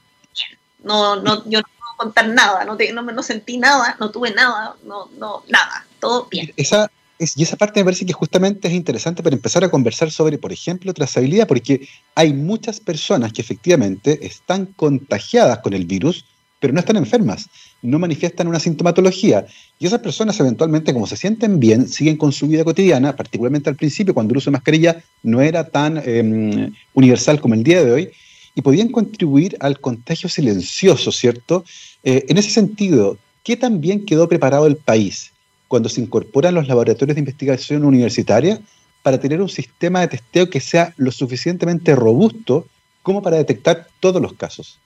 [0.83, 4.75] No, no, yo no puedo contar nada, no, no, no, sentí nada, no tuve nada,
[4.83, 6.51] no, no, nada, todo bien.
[6.57, 10.37] Esa, y esa parte me parece que justamente es interesante para empezar a conversar sobre,
[10.37, 16.25] por ejemplo, trazabilidad, porque hay muchas personas que efectivamente están contagiadas con el virus,
[16.63, 17.49] pero no están enfermas,
[17.81, 19.45] no manifiestan una sintomatología.
[19.79, 23.75] Y esas personas eventualmente, como se sienten bien, siguen con su vida cotidiana, particularmente al
[23.75, 27.91] principio, cuando el uso de mascarilla no era tan em, universal como el día de
[27.91, 28.11] hoy,
[28.55, 31.65] y podían contribuir al contagio silencioso, ¿cierto?
[32.01, 35.33] Eh, en ese sentido, ¿qué tan bien quedó preparado el país
[35.67, 38.61] cuando se incorporan los laboratorios de investigación universitaria
[39.01, 42.67] para tener un sistema de testeo que sea lo suficientemente robusto
[43.01, 44.79] como para detectar todos los casos?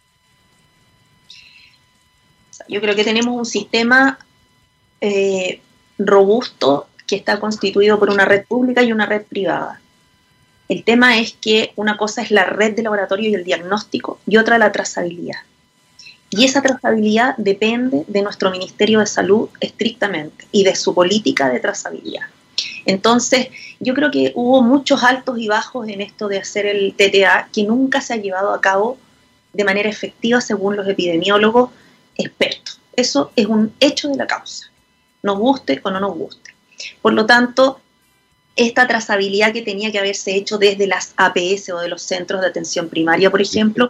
[2.67, 4.19] Yo creo que tenemos un sistema
[5.01, 5.61] eh,
[5.97, 9.79] robusto que está constituido por una red pública y una red privada.
[10.67, 14.37] El tema es que una cosa es la red de laboratorio y el diagnóstico y
[14.37, 15.39] otra la trazabilidad.
[16.29, 21.61] Y esa trazabilidad depende de nuestro Ministerio de Salud estrictamente y de su política de
[21.61, 22.25] trazabilidad.
[22.85, 23.47] Entonces,
[23.79, 27.63] yo creo que hubo muchos altos y bajos en esto de hacer el TTA que
[27.63, 28.97] nunca se ha llevado a cabo
[29.53, 31.69] de manera efectiva según los epidemiólogos
[32.17, 32.79] expertos.
[32.95, 34.71] Eso es un hecho de la causa,
[35.23, 36.55] nos guste o no nos guste.
[37.01, 37.79] Por lo tanto,
[38.55, 42.47] esta trazabilidad que tenía que haberse hecho desde las APS o de los centros de
[42.47, 43.89] atención primaria, por ejemplo,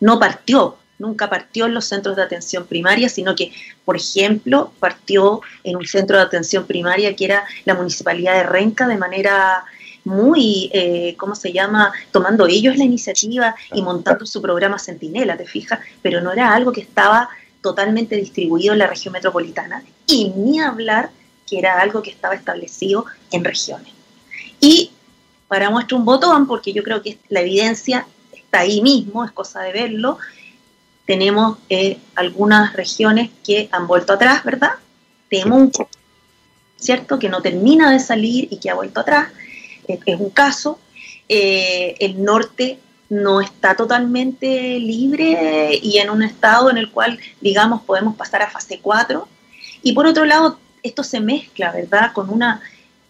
[0.00, 3.52] no partió, nunca partió en los centros de atención primaria, sino que,
[3.84, 8.88] por ejemplo, partió en un centro de atención primaria que era la Municipalidad de Renca
[8.88, 9.64] de manera
[10.06, 15.46] muy, eh, ¿cómo se llama?, tomando ellos la iniciativa y montando su programa Centinela, ¿te
[15.46, 15.80] fijas?
[16.00, 17.28] Pero no era algo que estaba
[17.60, 21.10] totalmente distribuido en la región metropolitana y ni hablar
[21.46, 23.92] que era algo que estaba establecido en regiones.
[24.60, 24.92] Y
[25.48, 29.62] para muestra un botón, porque yo creo que la evidencia está ahí mismo, es cosa
[29.62, 30.18] de verlo,
[31.04, 34.72] tenemos eh, algunas regiones que han vuelto atrás, ¿verdad?
[35.28, 35.88] Temuco,
[36.76, 37.18] ¿cierto?
[37.18, 39.28] Que no termina de salir y que ha vuelto atrás,
[39.88, 40.78] es un caso.
[41.28, 47.82] Eh, el norte no está totalmente libre y en un estado en el cual, digamos,
[47.82, 49.28] podemos pasar a fase 4.
[49.82, 52.60] Y por otro lado, esto se mezcla, ¿verdad?, con una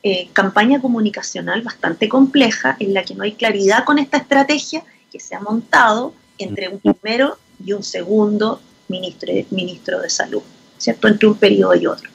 [0.02, 5.18] eh, campaña comunicacional bastante compleja en la que no hay claridad con esta estrategia que
[5.18, 10.42] se ha montado entre un primero y un segundo ministro, ministro de salud,
[10.78, 11.08] ¿cierto?
[11.08, 12.10] Entre un periodo y otro.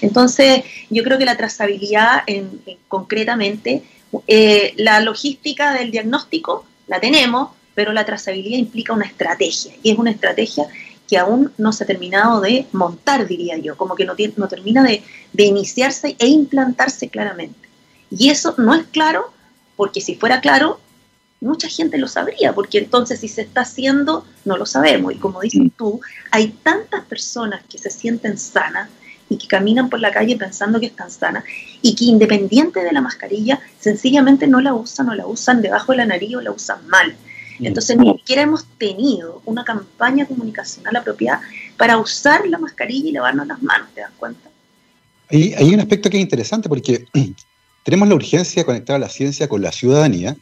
[0.00, 3.82] Entonces, yo creo que la trazabilidad, en, concretamente,
[4.26, 9.98] eh, la logística del diagnóstico la tenemos, pero la trazabilidad implica una estrategia, y es
[9.98, 10.66] una estrategia
[11.08, 14.82] que aún no se ha terminado de montar, diría yo, como que no, no termina
[14.82, 15.02] de,
[15.32, 17.68] de iniciarse e implantarse claramente.
[18.10, 19.30] Y eso no es claro,
[19.76, 20.80] porque si fuera claro,
[21.40, 25.12] mucha gente lo sabría, porque entonces si se está haciendo, no lo sabemos.
[25.12, 26.00] Y como dices tú,
[26.30, 28.88] hay tantas personas que se sienten sanas
[29.28, 31.44] y que caminan por la calle pensando que están sanas
[31.82, 35.98] y que independiente de la mascarilla, sencillamente no la usan o la usan debajo de
[35.98, 37.14] la nariz o la usan mal.
[37.58, 41.40] Entonces ni siquiera hemos tenido una campaña comunicacional apropiada
[41.78, 44.50] para usar la mascarilla y lavarnos las manos, ¿te das cuenta?
[45.30, 47.06] Hay, hay un aspecto que es interesante porque
[47.84, 50.36] tenemos la urgencia de conectar a la ciencia con la ciudadanía,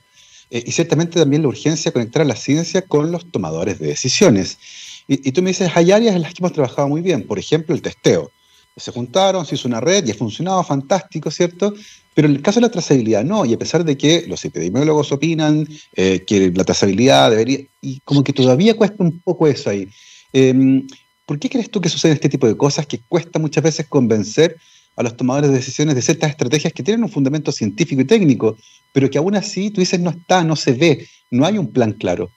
[0.50, 3.88] eh, y ciertamente también la urgencia de conectar a la ciencia con los tomadores de
[3.88, 4.58] decisiones.
[5.06, 7.74] Y, tú me dices, hay áreas en las que hemos trabajado muy bien, por ejemplo,
[7.74, 8.30] el testeo.
[8.76, 11.74] Se juntaron, se hizo una red y ha funcionado fantástico, ¿cierto?
[12.14, 15.12] Pero en el caso de la trazabilidad no, y a pesar de que los epidemiólogos
[15.12, 19.88] opinan eh, que la trazabilidad debería, y como que todavía cuesta un poco eso ahí.
[20.32, 20.86] Em,
[21.26, 24.56] ¿Por qué crees tú que suceden este tipo de cosas que cuesta muchas veces convencer
[24.96, 28.56] a los tomadores de decisiones de ciertas estrategias que tienen un fundamento científico y técnico,
[28.92, 31.92] pero que aún así tú dices no está, no se ve, no hay un plan
[31.92, 32.30] claro.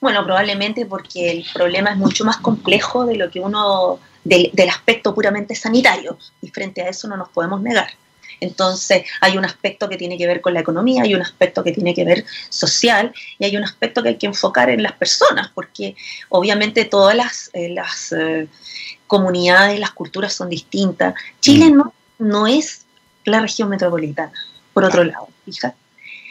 [0.00, 5.14] Bueno, probablemente porque el problema es mucho más complejo de lo que uno, del, aspecto
[5.14, 7.90] puramente sanitario, y frente a eso no nos podemos negar.
[8.40, 11.72] Entonces, hay un aspecto que tiene que ver con la economía, hay un aspecto que
[11.72, 15.50] tiene que ver social y hay un aspecto que hay que enfocar en las personas,
[15.54, 15.94] porque
[16.30, 18.48] obviamente todas las, eh, las eh,
[19.06, 21.14] comunidades, las culturas son distintas.
[21.40, 21.76] Chile mm.
[21.76, 22.86] no, no es
[23.24, 24.32] la región metropolitana,
[24.72, 25.76] por otro lado, fíjate.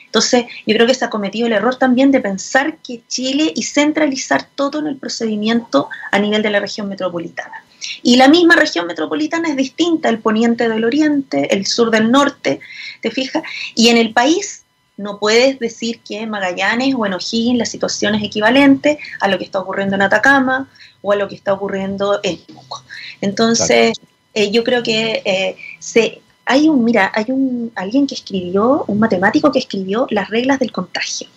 [0.10, 3.62] Entonces, yo creo que se ha cometido el error también de pensar que Chile y
[3.62, 7.64] centralizar todo en el procedimiento a nivel de la región metropolitana.
[8.04, 12.60] Y la misma región metropolitana es distinta, el poniente del oriente, el sur del norte,
[13.02, 13.44] ¿te fijas?
[13.76, 14.64] Y en el país
[14.98, 19.38] no puedes decir que en Magallanes o en O'Higgins la situación es equivalente a lo
[19.38, 20.70] que está ocurriendo en Atacama
[21.02, 22.84] o a lo que está ocurriendo en Temuco.
[23.22, 23.98] Entonces,
[24.34, 29.00] eh, yo creo que eh, se, hay un, mira, hay un, alguien que escribió, un
[29.00, 31.28] matemático que escribió las reglas del contagio.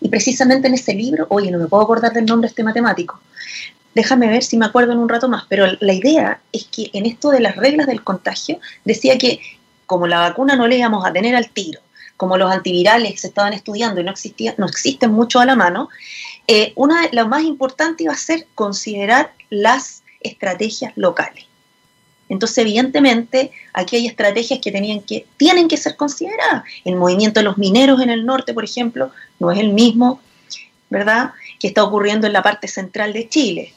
[0.00, 3.20] Y precisamente en ese libro, oye, no me puedo acordar del nombre de este matemático,
[3.96, 7.06] déjame ver si me acuerdo en un rato más, pero la idea es que en
[7.06, 9.40] esto de las reglas del contagio decía que
[9.86, 11.80] como la vacuna no le íbamos a tener al tiro,
[12.18, 15.88] como los antivirales se estaban estudiando y no, existía, no existen mucho a la mano,
[16.46, 21.46] eh, una de lo más importante iba a ser considerar las estrategias locales.
[22.28, 26.64] Entonces, evidentemente, aquí hay estrategias que, tenían que tienen que ser consideradas.
[26.84, 30.20] El movimiento de los mineros en el norte, por ejemplo, no es el mismo,
[30.90, 33.72] ¿verdad?, que está ocurriendo en la parte central de Chile.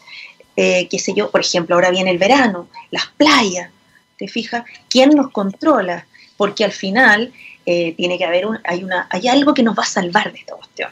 [0.62, 3.72] Eh, qué sé yo, por ejemplo, ahora viene el verano, las playas,
[4.18, 4.66] ¿te fijas?
[4.90, 6.06] ¿Quién nos controla?
[6.36, 7.32] Porque al final
[7.66, 10.56] eh, tiene que haber hay, una, hay algo que nos va a salvar de esta
[10.56, 10.92] cuestión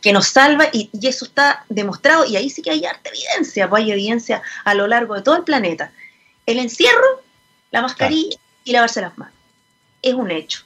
[0.00, 3.82] que nos salva y, eso está demostrado y ahí sí que hay harta evidencia, pues
[3.82, 5.90] hay evidencia a lo largo de todo el planeta.
[6.46, 7.22] El encierro,
[7.72, 9.34] la mascarilla y lavarse las manos.
[10.00, 10.60] Es un hecho.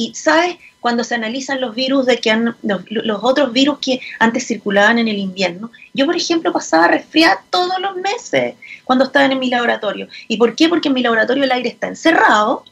[0.00, 4.46] Y sabes, cuando se analizan los virus de que han, los, otros virus que antes
[4.46, 9.38] circulaban en el invierno, yo por ejemplo pasaba resfriada todos los meses cuando estaba en
[9.38, 10.08] mi laboratorio.
[10.26, 10.70] ¿Y por qué?
[10.70, 12.64] Porque en mi laboratorio el aire está encerrado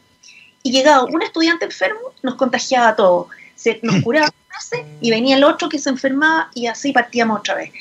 [0.62, 3.26] y llegaba un estudiante enfermo, nos contagiaba a todos.
[3.54, 4.32] Se, nos curaba
[5.02, 7.72] y venía el otro que se enfermaba y así partíamos otra vez.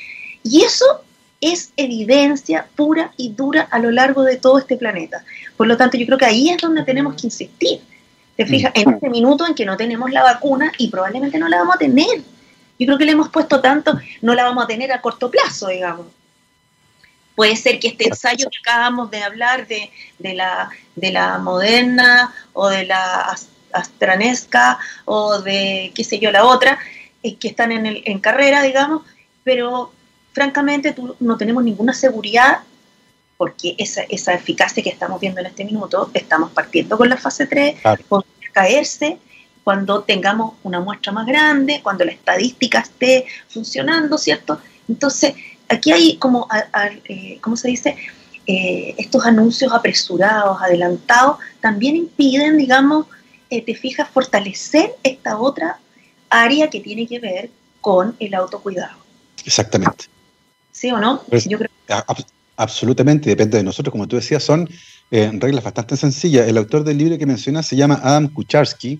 [0.44, 1.06] Y eso
[1.40, 5.24] es evidencia pura y dura a lo largo de todo este planeta.
[5.56, 7.80] Por lo tanto, yo creo que ahí es donde tenemos que insistir.
[8.38, 8.72] ¿Te fijas?
[8.76, 11.80] En este minuto en que no tenemos la vacuna y probablemente no la vamos a
[11.80, 12.22] tener.
[12.80, 15.70] Yo creo que le hemos puesto tanto, no la vamos a tener a corto plazo,
[15.70, 16.06] digamos.
[17.36, 22.70] Puede ser que este ensayo que acabamos de hablar de, la, de la moderna o
[22.70, 23.36] de la
[23.74, 26.78] astranesca o de, qué sé yo, la otra,
[27.24, 29.02] eh, que están en, el, en carrera, digamos,
[29.44, 29.92] pero
[30.34, 32.60] francamente no tenemos ninguna seguridad
[33.38, 37.46] porque esa, esa eficacia que estamos viendo en este minuto, estamos partiendo con la fase
[37.46, 39.20] 3, por caerse
[39.64, 44.60] cuando tengamos una muestra más grande, cuando la estadística esté funcionando, ¿cierto?
[44.88, 45.36] Entonces,
[45.68, 46.48] aquí hay como,
[47.06, 47.98] eh, ¿cómo se dice?
[48.48, 53.08] Eh, estos anuncios apresurados, adelantados, también impiden, digamos,
[53.50, 55.80] eh, te fijas, fortalecer esta otra
[56.30, 57.50] área que tiene que ver
[57.82, 58.98] con el autocuidado.
[59.46, 60.06] Exactamente.
[60.72, 61.24] ¿Sí o no?
[61.24, 61.70] Pues, Yo creo.
[62.58, 63.92] Absolutamente, depende de nosotros.
[63.92, 64.70] Como tú decías, son
[65.10, 66.48] reglas bastante sencillas.
[66.48, 69.00] El autor del libro que mencionas se llama Adam Kucharski,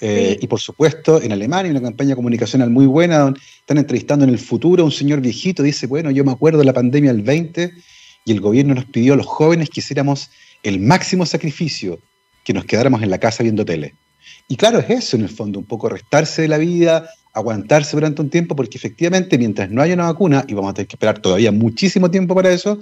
[0.00, 4.30] eh, y por supuesto, en Alemania, una campaña comunicacional muy buena, donde están entrevistando en
[4.30, 7.22] el futuro a un señor viejito, dice, bueno, yo me acuerdo de la pandemia del
[7.22, 7.72] 20
[8.24, 10.30] y el gobierno nos pidió a los jóvenes que hiciéramos
[10.62, 11.98] el máximo sacrificio,
[12.44, 13.94] que nos quedáramos en la casa viendo tele.
[14.46, 18.20] Y claro, es eso en el fondo, un poco restarse de la vida, aguantarse durante
[18.22, 21.18] un tiempo, porque efectivamente mientras no haya una vacuna, y vamos a tener que esperar
[21.18, 22.78] todavía muchísimo tiempo para eso,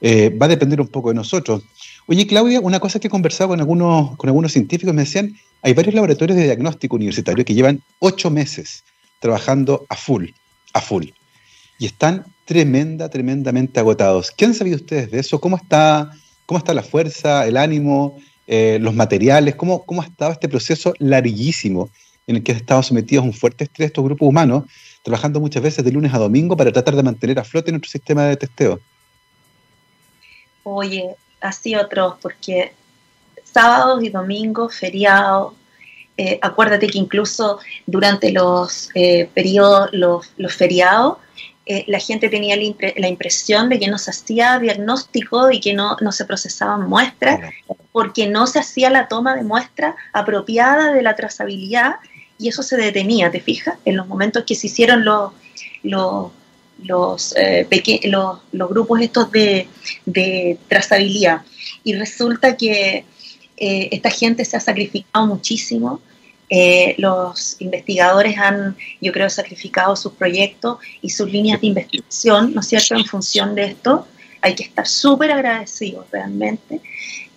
[0.00, 1.62] eh, va a depender un poco de nosotros.
[2.06, 5.74] Oye, Claudia, una cosa que he conversado con algunos, con algunos científicos me decían, hay
[5.74, 8.82] varios laboratorios de diagnóstico universitario que llevan ocho meses
[9.20, 10.30] trabajando a full,
[10.72, 11.06] a full.
[11.78, 14.30] Y están tremenda, tremendamente agotados.
[14.30, 15.40] ¿Qué han sabido ustedes de eso?
[15.40, 16.10] ¿Cómo está,
[16.46, 19.54] cómo está la fuerza, el ánimo, eh, los materiales?
[19.54, 21.90] ¿Cómo, ¿Cómo ha estado este proceso larguísimo
[22.30, 24.64] en el que han estado sometidos a un fuerte estrés estos grupos humanos,
[25.02, 28.24] trabajando muchas veces de lunes a domingo para tratar de mantener a flote nuestro sistema
[28.24, 28.80] de testeo?
[30.62, 32.72] Oye, así otros, porque
[33.42, 35.54] sábados y domingos, feriados,
[36.16, 41.16] eh, acuérdate que incluso durante los eh, periodos, los, feriados,
[41.66, 45.96] eh, la gente tenía la, impresión de que no se hacía diagnóstico y que no,
[46.00, 47.40] no se procesaban muestras,
[47.90, 51.96] porque no se hacía la toma de muestra apropiada de la trazabilidad
[52.40, 53.76] y eso se detenía, ¿te fijas?
[53.84, 55.32] En los momentos que se hicieron los,
[55.82, 56.32] los
[56.82, 57.66] los, eh,
[58.04, 59.68] los, los, grupos estos de,
[60.06, 61.42] de, trazabilidad.
[61.84, 63.04] Y resulta que
[63.58, 66.00] eh, esta gente se ha sacrificado muchísimo.
[66.48, 72.62] Eh, los investigadores han, yo creo, sacrificado sus proyectos y sus líneas de investigación, ¿no
[72.62, 74.06] es cierto?, en función de esto.
[74.40, 76.80] Hay que estar súper agradecidos realmente.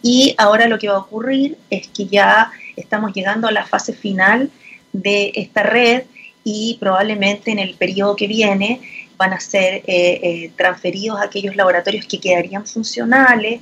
[0.02, 3.94] Y ahora lo que va a ocurrir es que ya estamos llegando a la fase
[3.94, 4.50] final
[4.94, 6.04] de esta red
[6.44, 8.82] y probablemente en el periodo que viene
[9.18, 13.62] van a ser eh, eh, transferidos a aquellos laboratorios que quedarían funcionales,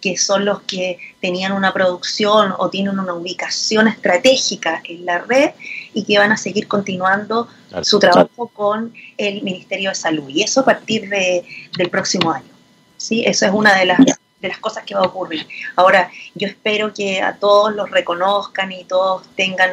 [0.00, 5.52] que son los que tenían una producción o tienen una ubicación estratégica en la red
[5.94, 7.48] y que van a seguir continuando
[7.82, 10.28] su trabajo con el Ministerio de Salud.
[10.28, 11.44] Y eso a partir de,
[11.76, 12.52] del próximo año.
[12.98, 13.24] ¿sí?
[13.24, 15.46] Eso es una de las, de las cosas que va a ocurrir.
[15.76, 19.70] Ahora, yo espero que a todos los reconozcan y todos tengan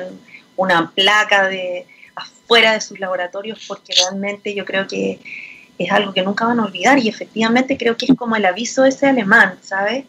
[0.62, 1.86] una placa de,
[2.47, 5.19] fuera de sus laboratorios porque realmente yo creo que
[5.78, 8.84] es algo que nunca van a olvidar y efectivamente creo que es como el aviso
[8.84, 10.06] de ese alemán, ¿sabes?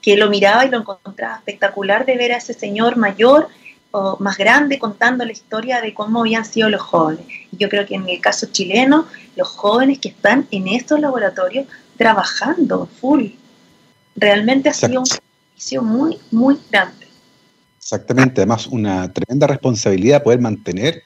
[0.00, 3.48] Que lo miraba y lo encontraba espectacular de ver a ese señor mayor
[3.90, 7.26] o más grande contando la historia de cómo habían sido los jóvenes.
[7.52, 11.66] Y yo creo que en el caso chileno, los jóvenes que están en estos laboratorios
[11.98, 13.26] trabajando full,
[14.16, 17.06] realmente ha sido un servicio muy, muy grande.
[17.82, 21.02] Exactamente, además una tremenda responsabilidad poder mantener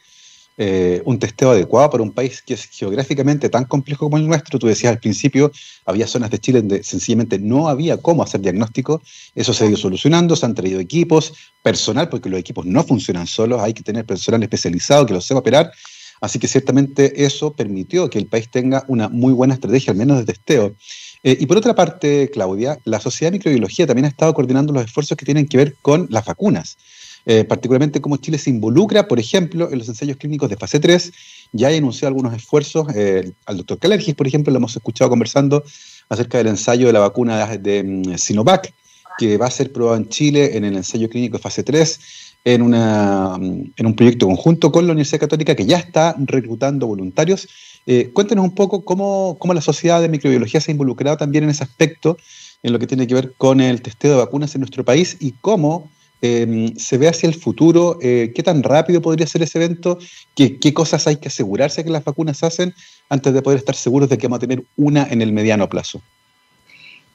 [0.59, 4.59] eh, un testeo adecuado para un país que es geográficamente tan complejo como el nuestro.
[4.59, 5.51] Tú decías al principio,
[5.87, 9.03] había zonas de Chile donde sencillamente no había cómo hacer diagnóstico.
[9.35, 13.27] Eso se ha ido solucionando, se han traído equipos, personal, porque los equipos no funcionan
[13.27, 15.73] solos, hay que tener personal especializado que los sepa operar.
[16.21, 20.19] Así que ciertamente eso permitió que el país tenga una muy buena estrategia, al menos
[20.19, 20.77] de testeo.
[21.23, 24.85] Eh, y por otra parte, Claudia, la Sociedad de Microbiología también ha estado coordinando los
[24.85, 26.77] esfuerzos que tienen que ver con las vacunas.
[27.29, 31.13] Eh, particularmente cómo Chile se involucra, por ejemplo, en los ensayos clínicos de fase 3.
[31.53, 32.87] Ya he anunciado algunos esfuerzos.
[32.95, 35.65] Eh, al doctor Calergis, por ejemplo, lo hemos escuchado conversando
[36.09, 38.73] acerca del ensayo de la vacuna de, mm, Sinovac,
[39.19, 41.99] que va a ser probado en Chile en el ensayo clínico de fase 3
[42.45, 46.87] en, una, mm, en un proyecto conjunto con la Universidad Católica que ya está reclutando
[46.87, 47.49] voluntarios.
[47.87, 51.51] Eh, cuéntenos un poco cómo, cómo, la sociedad de microbiología se ha involucrado también en
[51.51, 52.19] ese aspecto,
[52.63, 55.33] en lo que tiene que ver con el testeo de vacunas en nuestro país y
[55.41, 55.89] cómo
[56.23, 59.99] Em, se ve hacia el futuro, eh, qué tan rápido podría ser ese evento,
[60.35, 62.75] ¿Qué, qué cosas hay que asegurarse que las vacunas hacen
[63.11, 66.01] antes de poder estar seguros de que vamos a tener una en el mediano plazo.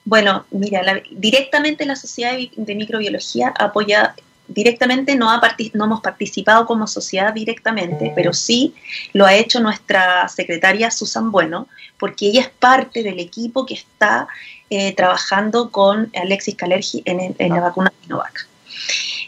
[0.05, 4.15] Bueno, mira, directamente la Sociedad de Microbiología apoya
[4.47, 5.41] directamente no, ha
[5.73, 8.73] no hemos participado como sociedad directamente, pero sí
[9.13, 11.67] lo ha hecho nuestra secretaria Susan Bueno,
[11.97, 14.27] porque ella es parte del equipo que está
[14.69, 17.61] eh, trabajando con Alexis Calergi en, en la ah.
[17.61, 18.47] vacuna Sinovac.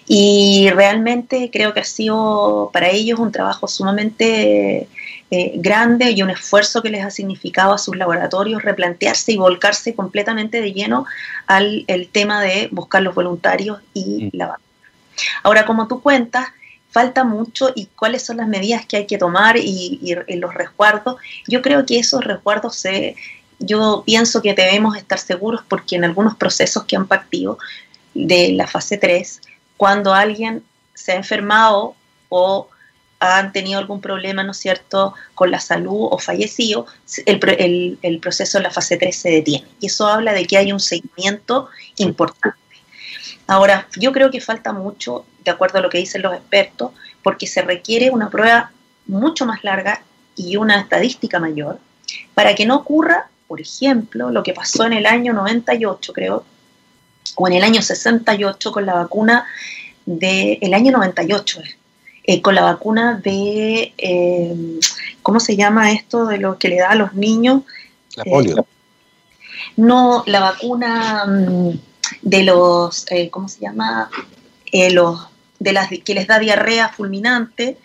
[0.07, 4.87] Y realmente creo que ha sido para ellos un trabajo sumamente
[5.35, 9.95] eh, grande y un esfuerzo que les ha significado a sus laboratorios replantearse y volcarse
[9.95, 11.05] completamente de lleno
[11.47, 14.29] al el tema de buscar los voluntarios y mm.
[14.33, 14.62] la vacuna.
[15.43, 16.47] Ahora, como tú cuentas,
[16.93, 21.15] falta mucho y cuáles son las medidas que hay que tomar y, los resguardos.
[21.47, 23.15] Yo creo que esos resguardos se,
[23.59, 27.57] yo pienso que debemos estar seguros porque en algunos procesos que han partido
[28.13, 29.41] de la fase 3,
[29.75, 31.95] cuando alguien se ha enfermado
[32.29, 32.69] o
[33.19, 36.85] han tenido algún problema, ¿no es cierto?, con la salud o fallecido,
[37.25, 39.65] el, el, proceso de la fase 3 se detiene.
[39.79, 42.62] Y eso habla de que hay un seguimiento importante.
[43.47, 46.91] Ahora, yo creo que falta mucho, de acuerdo a lo que dicen los expertos,
[47.21, 48.71] porque se requiere una prueba
[49.05, 50.01] mucho más larga
[50.35, 51.79] y una estadística mayor
[52.33, 56.45] para que no ocurra, por ejemplo, lo que pasó en el año 98, creo,
[57.35, 59.45] o en el año 68 con la vacuna
[60.05, 61.61] del el año 98,
[62.25, 64.79] eh, con la vacuna de, eh,
[65.21, 66.25] ¿cómo se llama esto?
[66.25, 67.63] De lo que le da a los niños.
[68.15, 68.59] La polio.
[68.59, 68.63] Eh,
[69.77, 71.71] no, la vacuna mm,
[72.23, 74.09] de los, ¿cómo se llama?
[74.91, 75.27] los,
[75.59, 77.77] de las que les da diarrea fulminante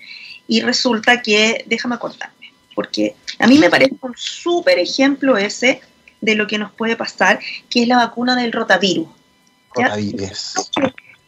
[0.47, 5.80] y resulta que, déjame contarme, porque a mí me parece un súper ejemplo ese
[6.20, 9.09] de lo que nos puede pasar, que es la vacuna del rotavirus.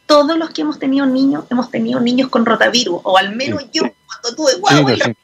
[0.06, 3.82] Todos los que hemos tenido niños, hemos tenido niños con rotavirus, o al menos yo,
[4.06, 5.14] cuando tuve guagua,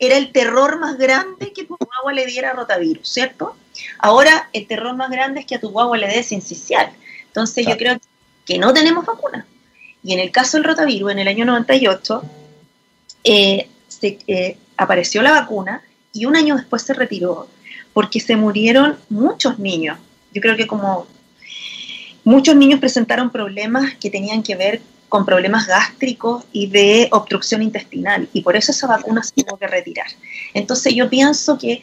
[0.00, 3.56] era el terror más grande que tu guagua le diera rotavirus, ¿cierto?
[3.98, 6.92] Ahora el terror más grande es que a tu guagua le dé sincicial.
[7.38, 7.98] Entonces yo creo
[8.44, 9.46] que no tenemos vacuna.
[10.02, 12.22] Y en el caso del rotavirus, en el año 98,
[13.24, 15.82] eh, se, eh, apareció la vacuna
[16.12, 17.48] y un año después se retiró
[17.92, 19.98] porque se murieron muchos niños.
[20.32, 21.06] Yo creo que como
[22.28, 28.28] Muchos niños presentaron problemas que tenían que ver con problemas gástricos y de obstrucción intestinal
[28.34, 30.08] y por eso esa vacuna se tuvo que retirar.
[30.52, 31.80] Entonces yo pienso que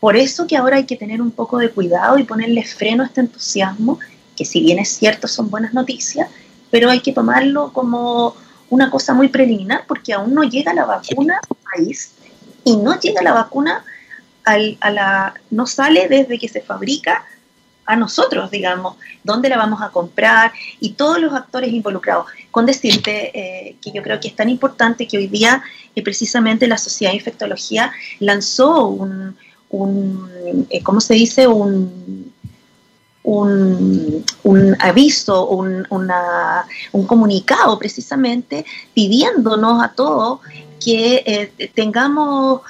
[0.00, 3.06] por eso que ahora hay que tener un poco de cuidado y ponerle freno a
[3.06, 4.00] este entusiasmo,
[4.36, 6.28] que si bien es cierto son buenas noticias,
[6.70, 8.34] pero hay que tomarlo como
[8.70, 12.12] una cosa muy preliminar porque aún no llega la vacuna al país
[12.64, 13.84] y no llega la vacuna
[14.44, 17.24] al, a la, no sale desde que se fabrica
[17.86, 22.26] a nosotros, digamos, dónde la vamos a comprar y todos los actores involucrados.
[22.50, 25.62] Con decirte eh, que yo creo que es tan importante que hoy día
[25.94, 29.36] eh, precisamente la Sociedad de Infectología lanzó un,
[29.68, 31.46] un eh, ¿cómo se dice?
[31.46, 32.32] Un,
[33.24, 38.64] un, un aviso, un, un comunicado precisamente
[38.94, 40.40] pidiéndonos a todos
[40.84, 42.60] que tengamos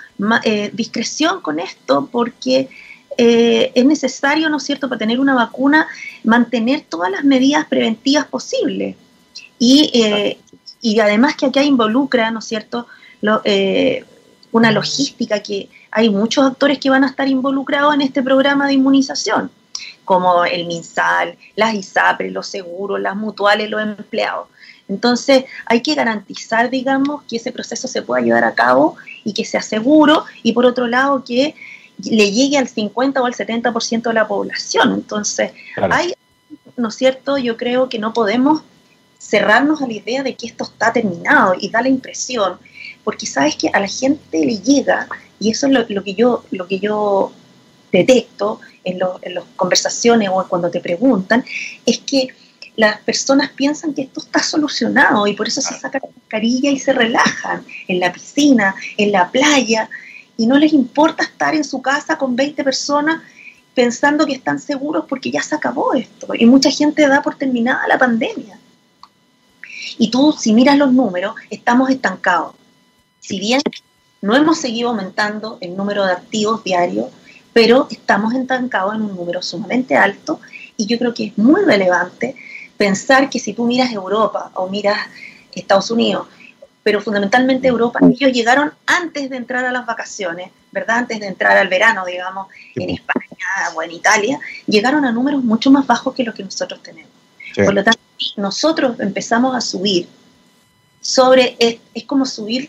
[0.73, 2.71] discreción con esto porque
[3.17, 5.87] eh, es necesario, ¿no es cierto?, para tener una vacuna,
[6.25, 8.97] mantener todas las medidas preventivas posibles.
[9.59, 10.39] Y, eh,
[10.81, 12.87] y además que acá involucra, ¿no es cierto?,
[13.45, 14.05] eh,
[14.53, 18.75] una logística que hay muchos actores que van a estar involucrados en este programa de
[18.75, 19.51] inmunización,
[20.05, 24.49] como el MinSal, las ISAPRES, los seguros, las mutuales, los empleados.
[24.89, 29.45] Entonces hay que garantizar, digamos, que ese proceso se pueda llevar a cabo y que
[29.45, 31.55] sea seguro y por otro lado que
[32.03, 34.93] le llegue al 50 o al 70% de la población.
[34.93, 36.13] Entonces, hay,
[36.77, 37.39] ¿no es cierto?
[37.39, 38.63] Yo creo que no podemos
[39.19, 42.59] cerrarnos a la idea de que esto está terminado y da la impresión,
[43.05, 45.09] porque sabes que a la gente le llega,
[45.41, 47.33] y eso es lo, que, yo, lo que yo
[47.95, 51.45] detecto en, en las conversaciones o cuando te preguntan,
[51.87, 52.29] es que
[52.77, 56.79] las personas piensan que esto está solucionado y por eso se sacan la mascarilla y
[56.79, 59.89] se relajan en la piscina, en la playa,
[60.37, 63.23] y no les importa estar en su casa con 20 personas
[63.75, 66.29] pensando que están seguros porque ya se acabó esto.
[66.35, 68.59] Y mucha gente da por terminada la pandemia.
[69.99, 72.55] Y tú, si miras los números, estamos estancados.
[73.21, 73.61] Si bien
[74.21, 77.07] no hemos seguido aumentando el número de activos diarios,
[77.55, 80.41] pero estamos estancados en un número sumamente alto
[80.77, 82.35] y yo creo que es muy relevante
[82.77, 84.99] pensar que si tú miras Europa o miras
[85.53, 86.27] Estados Unidos,
[86.83, 90.99] pero fundamentalmente Europa, ellos llegaron antes de entrar a las vacaciones, ¿verdad?
[90.99, 95.71] Antes de entrar al verano, digamos, en España o en Italia, llegaron a números mucho
[95.71, 97.13] más bajos que los que nosotros tenemos.
[97.55, 98.01] Por lo tanto,
[98.37, 100.09] nosotros empezamos a subir
[101.01, 102.69] sobre, es, como subir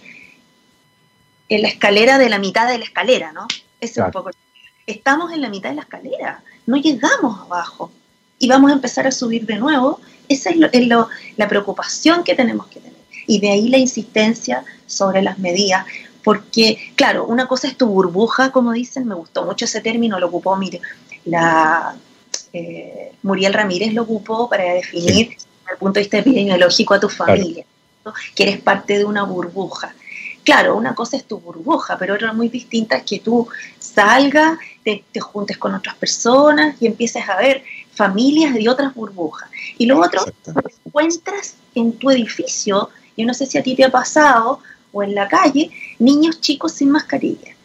[1.50, 3.48] en la escalera de la mitad de la escalera, ¿no?
[3.82, 4.30] es un poco.
[4.88, 7.92] Estamos en la mitad de la escalera, no llegamos abajo.
[8.38, 10.00] y vamos a empezar a subir de nuevo.
[10.28, 10.88] Esa es,
[11.38, 13.00] la preocupación que tenemos que tener.
[13.28, 15.86] Y de ahí la insistencia sobre las medidas,
[16.24, 20.28] porque, claro, una cosa es tu burbuja, como dicen, me gustó mucho ese término, lo
[20.28, 20.82] ocupó, mire,
[21.24, 21.96] la
[22.54, 27.10] eh, Muriel Ramírez lo ocupó para definir, desde el punto de vista epidemiológico, a tu
[27.10, 27.66] familia,
[28.36, 29.94] que eres parte de una burbuja.
[30.46, 33.48] Claro, una cosa es tu burbuja, pero otra muy distinta es que tú
[33.80, 39.50] salgas, te, te juntes con otras personas y empieces a ver familias de otras burbujas.
[39.80, 40.24] Y lo otro,
[40.86, 44.60] encuentras en tu edificio, yo no sé si a ti te ha pasado,
[44.92, 47.56] o en la calle, niños chicos sin mascarilla.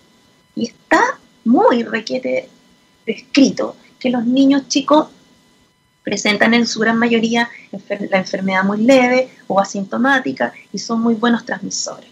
[0.57, 2.49] Y está muy requete
[3.07, 5.09] descrito que los niños chicos
[6.03, 7.51] presentan en su gran mayoría
[8.11, 12.10] la enfermedad muy leve o asintomática y son muy buenos transmisores.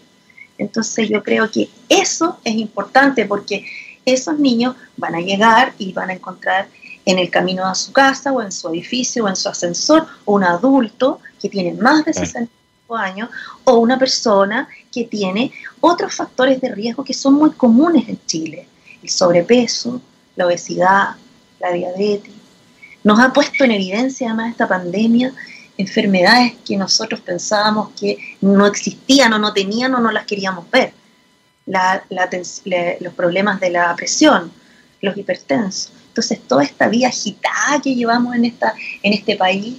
[0.59, 3.65] Entonces yo creo que eso es importante porque
[4.05, 6.67] esos niños van a llegar y van a encontrar
[7.05, 10.43] en el camino a su casa o en su edificio o en su ascensor un
[10.43, 13.29] adulto que tiene más de 65 años
[13.63, 18.67] o una persona que tiene otros factores de riesgo que son muy comunes en Chile.
[19.01, 20.01] El sobrepeso,
[20.35, 21.15] la obesidad,
[21.59, 22.33] la diabetes.
[23.03, 25.33] Nos ha puesto en evidencia además esta pandemia
[25.79, 30.91] enfermedades que nosotros pensábamos que no existían o no tenían o no las queríamos ver.
[31.65, 34.51] los problemas de la presión,
[35.01, 35.93] los hipertensos.
[36.09, 39.77] Entonces, toda esta vida agitada que llevamos en, esta, en este país,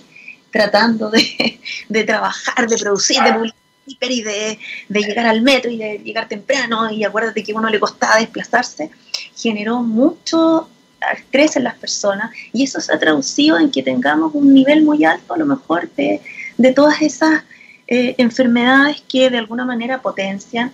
[0.51, 5.77] tratando de, de trabajar, de producir, de publicar y de, de, llegar al metro y
[5.77, 8.91] de llegar temprano, y acuérdate que a uno le costaba desplazarse,
[9.37, 10.71] generó mucho
[11.15, 15.05] estrés en las personas y eso se ha traducido en que tengamos un nivel muy
[15.05, 16.21] alto a lo mejor de,
[16.57, 17.45] de todas esas
[17.89, 20.73] eh, enfermedades que de alguna manera potencian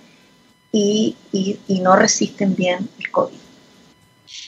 [0.71, 3.37] y, y, no resisten bien el COVID.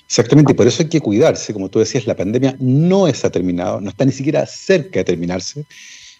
[0.06, 1.54] Exactamente, por eso hay que cuidarse.
[1.54, 5.64] Como tú decías, la pandemia no está terminado, no está ni siquiera cerca de terminarse.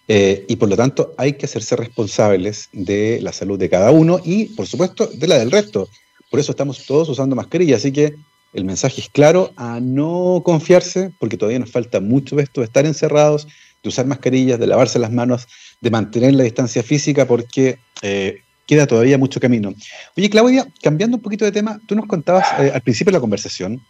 [0.07, 4.19] Eh, y por lo tanto hay que hacerse responsables de la salud de cada uno
[4.23, 5.87] y, por supuesto, de la del resto.
[6.31, 7.75] Por eso estamos todos usando mascarilla.
[7.75, 8.15] Así que
[8.53, 12.65] el mensaje es claro, a no confiarse, porque todavía nos falta mucho de esto, de
[12.65, 13.47] estar encerrados,
[13.83, 15.47] de usar mascarillas, de lavarse las manos,
[15.81, 19.73] de mantener la distancia física, porque eh, queda todavía mucho camino.
[20.17, 23.21] Oye, Claudia, cambiando un poquito de tema, tú nos contabas eh, al principio de la
[23.21, 23.81] conversación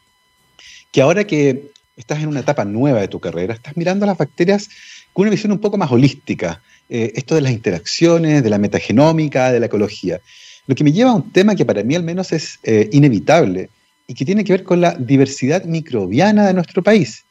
[0.91, 4.17] que ahora que estás en una etapa nueva de tu carrera, estás mirando a las
[4.17, 4.69] bacterias
[5.13, 9.51] con una visión un poco más holística, eh, esto de las interacciones, de la metagenómica,
[9.51, 10.19] de la ecología.
[10.65, 12.59] Lo que me lleva a un tema que para mí al menos es
[12.91, 13.69] inevitable
[14.09, 17.23] y que tiene que ver con la diversidad microbiana de nuestro país.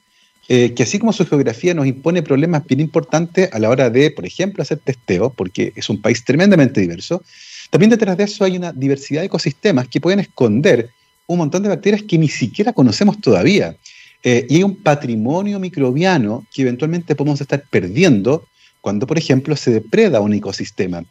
[0.48, 4.24] que así como su geografía nos impone problemas bien importantes a la hora de, por
[4.24, 7.22] ejemplo, hacer testeo, porque es un país tremendamente diverso,
[7.70, 10.88] también detrás de eso hay una diversidad de ecosistemas que pueden esconder
[11.26, 13.76] un montón de bacterias que ni siquiera conocemos todavía.
[14.24, 18.46] Eh, y hay un patrimonio microbiano que eventualmente podemos estar perdiendo
[18.80, 21.04] cuando, por ejemplo, se depreda un ecosistema.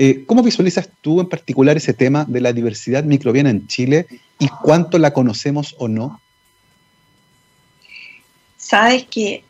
[0.00, 4.06] Eh, ¿Cómo visualizas tú en particular ese tema de la diversidad microbiana en Chile
[4.38, 6.20] y cuánto la conocemos o no?
[8.56, 9.42] Sabes que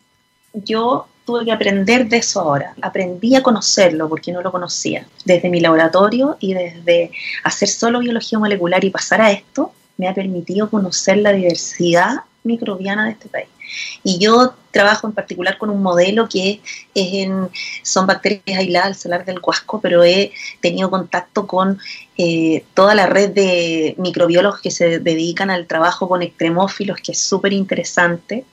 [0.55, 2.75] yo tuve que aprender de eso ahora.
[2.81, 5.07] Aprendí a conocerlo porque no lo conocía.
[5.27, 7.11] Desde mi laboratorio y desde
[7.45, 13.05] hacer solo biología molecular y pasar a esto, me ha permitido conocer la diversidad microbiana
[13.05, 13.49] de este país.
[14.05, 16.61] Y yo trabajo en particular con un modelo que
[16.95, 17.49] es en,
[17.83, 21.79] son bacterias aisladas al salar del Huasco, pero he tenido contacto con
[22.17, 27.19] eh, toda la red de microbiólogos que se dedican al trabajo con extremófilos, que es
[27.19, 28.45] súper interesante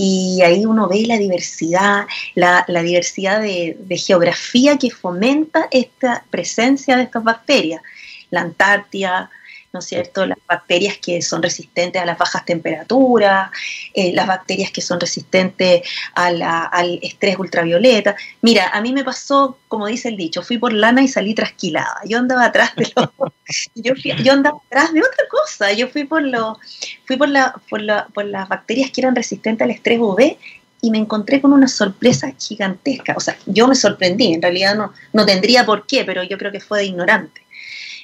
[0.00, 2.06] y ahí uno ve la diversidad,
[2.36, 7.82] la, diversidad de, geografía que fomenta esta presencia de estas bacterias.
[8.30, 9.28] La Antártida,
[9.72, 10.24] ¿no es cierto?
[10.24, 13.50] Las bacterias que son resistentes a las bajas temperaturas,
[13.94, 15.82] eh, las bacterias que son resistentes
[16.14, 18.16] al estrés ultravioleta.
[18.40, 22.00] Mira, a mí me pasó, como dice el dicho, fui por lana y salí trasquilada.
[22.06, 23.12] Yo andaba atrás de lo,
[23.74, 25.72] yo, andaba atrás de otra cosa.
[25.72, 26.58] Yo fui por lo,
[27.06, 30.36] fui por la, por, por las bacterias que eran resistentes al estrés UV
[30.80, 33.14] y me encontré con una sorpresa gigantesca.
[33.16, 36.52] O sea, yo me sorprendí, en realidad no, no tendría por qué, pero yo creo
[36.52, 37.42] que fue de ignorante.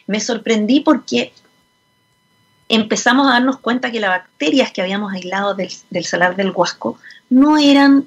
[0.06, 1.32] Me sorprendí porque
[2.68, 5.70] empezamos a darnos cuenta que las bacterias que habíamos aislado del,
[6.04, 6.98] salar del Huasco
[7.30, 8.06] no eran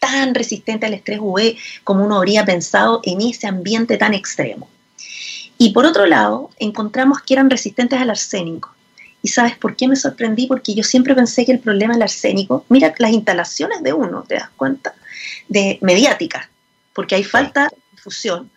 [0.00, 4.68] tan resistentes al estrés UV como uno habría pensado en ese ambiente tan extremo.
[5.58, 8.74] Y por otro lado, encontramos que eran resistentes al arsénico.
[9.22, 10.46] ¿Y sabes por qué me sorprendí?
[10.46, 14.36] Porque yo siempre pensé que el problema del arsénico, mira las instalaciones de uno, ¿te
[14.36, 14.94] das cuenta?
[15.48, 16.48] De mediática,
[16.94, 18.50] porque hay falta de difusión.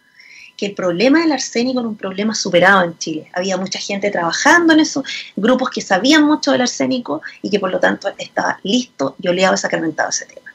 [0.58, 3.30] Que el problema del arsénico era un problema superado en Chile.
[3.34, 5.04] Había mucha gente trabajando en esos
[5.36, 9.56] grupos que sabían mucho del arsénico y que por lo tanto estaba listo y oleado
[9.56, 10.54] y sacramentado ese tema.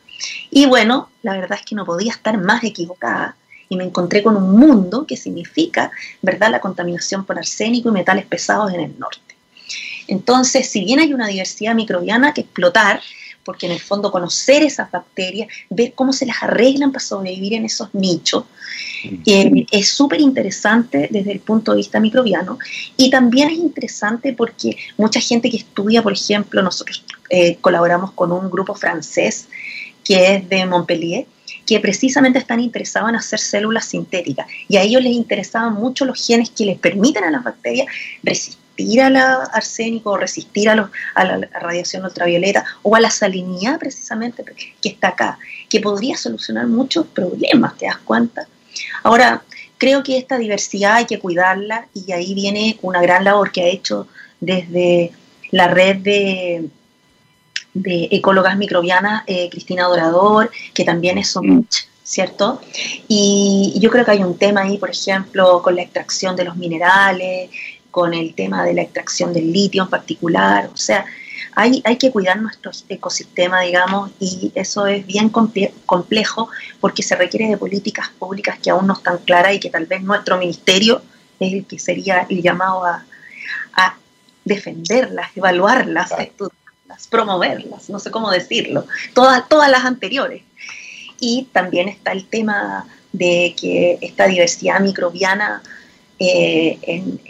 [0.50, 3.36] Y bueno, la verdad es que no podía estar más equivocada
[3.68, 5.90] y me encontré con un mundo que significa,
[6.22, 9.20] ¿verdad?, la contaminación por arsénico y metales pesados en el norte.
[10.06, 13.02] Entonces, si bien hay una diversidad microbiana que explotar,
[13.48, 17.64] porque en el fondo conocer esas bacterias, ver cómo se las arreglan para sobrevivir en
[17.64, 18.44] esos nichos,
[19.24, 22.58] eh, es súper interesante desde el punto de vista microbiano.
[22.98, 28.32] Y también es interesante porque mucha gente que estudia, por ejemplo, nosotros eh, colaboramos con
[28.32, 29.48] un grupo francés
[30.04, 31.24] que es de Montpellier,
[31.64, 34.46] que precisamente están interesados en hacer células sintéticas.
[34.68, 37.86] Y a ellos les interesaban mucho los genes que les permiten a las bacterias
[38.22, 44.44] resistir resistir al arsénico o resistir a, la radiación ultravioleta o a la salinidad precisamente
[44.80, 48.46] que está acá, que podría solucionar muchos problemas, ¿te das cuenta?
[49.02, 49.42] Ahora,
[49.78, 53.66] creo que esta diversidad hay que cuidarla y ahí viene una gran labor que ha
[53.66, 54.06] hecho
[54.40, 55.12] desde
[55.50, 56.68] la red de,
[57.74, 62.60] de ecólogas microbianas, eh, Cristina Dorador, que también es SOMICH, ¿cierto?
[63.08, 66.56] Y yo creo que hay un tema ahí, por ejemplo, con la extracción de los
[66.56, 67.50] minerales,
[67.90, 70.70] con el tema de la extracción del litio en particular.
[70.72, 71.04] O sea,
[71.54, 76.48] hay, hay que cuidar nuestro ecosistema, digamos, y eso es bien complejo
[76.80, 80.02] porque se requiere de políticas públicas que aún no están claras y que tal vez
[80.02, 81.02] nuestro ministerio
[81.40, 83.04] es el que sería el llamado a,
[84.44, 90.42] defenderlas, evaluarlas, estudiarlas, promoverlas, no sé cómo decirlo, todas, todas las anteriores.
[91.20, 95.62] Y también está el tema de que esta diversidad microbiana
[96.18, 97.20] eh, en,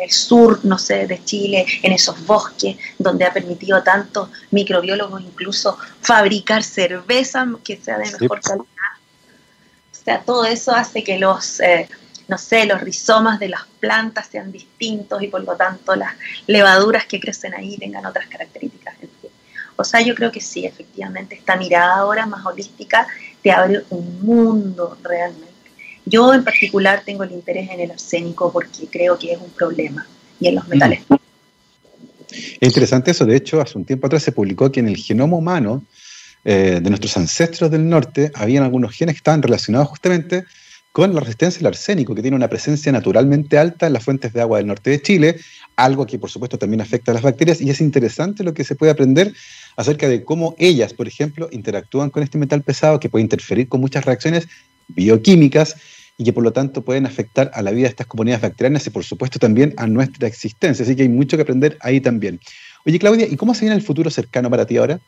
[0.00, 5.78] el, sur, no sé, de Chile, en esos bosques, donde ha permitido tantos microbiólogos incluso
[6.00, 8.66] fabricar cerveza que sea de mejor calidad.
[9.92, 11.88] O sea, todo eso hace que los, eh,
[12.28, 16.14] no sé, los rizomas de las plantas sean distintos y por lo tanto las
[16.46, 18.94] levaduras que crecen ahí tengan otras características.
[19.76, 23.06] O sea, yo creo que sí, efectivamente, esta mirada ahora más holística
[23.42, 25.47] te abre un mundo realmente
[26.08, 30.06] yo en particular tengo el interés en el arsénico porque creo que es un problema
[30.40, 30.70] y en los mm.
[30.70, 31.00] metales.
[32.30, 35.36] Es interesante eso, de hecho, hace un tiempo atrás se publicó que en el genoma
[35.36, 35.82] humano
[36.44, 40.44] eh, de nuestros ancestros del norte habían algunos genes que estaban relacionados justamente
[40.92, 44.40] con la resistencia al arsénico, que tiene una presencia naturalmente alta en las fuentes de
[44.40, 45.36] agua del norte de Chile,
[45.76, 48.74] algo que por supuesto también afecta a las bacterias, y es interesante lo que se
[48.74, 49.32] puede aprender
[49.76, 53.80] acerca de cómo ellas, por ejemplo, interactúan con este metal pesado que puede interferir con
[53.80, 54.48] muchas reacciones
[54.88, 55.76] bioquímicas
[56.18, 58.90] y que por lo tanto pueden afectar a la vida de estas comunidades bacterianas y
[58.90, 60.84] por supuesto también a nuestra existencia.
[60.84, 62.40] Así que hay mucho que aprender ahí también.
[62.84, 64.98] Oye, Claudia, ¿y cómo se viene el futuro cercano para ti ahora?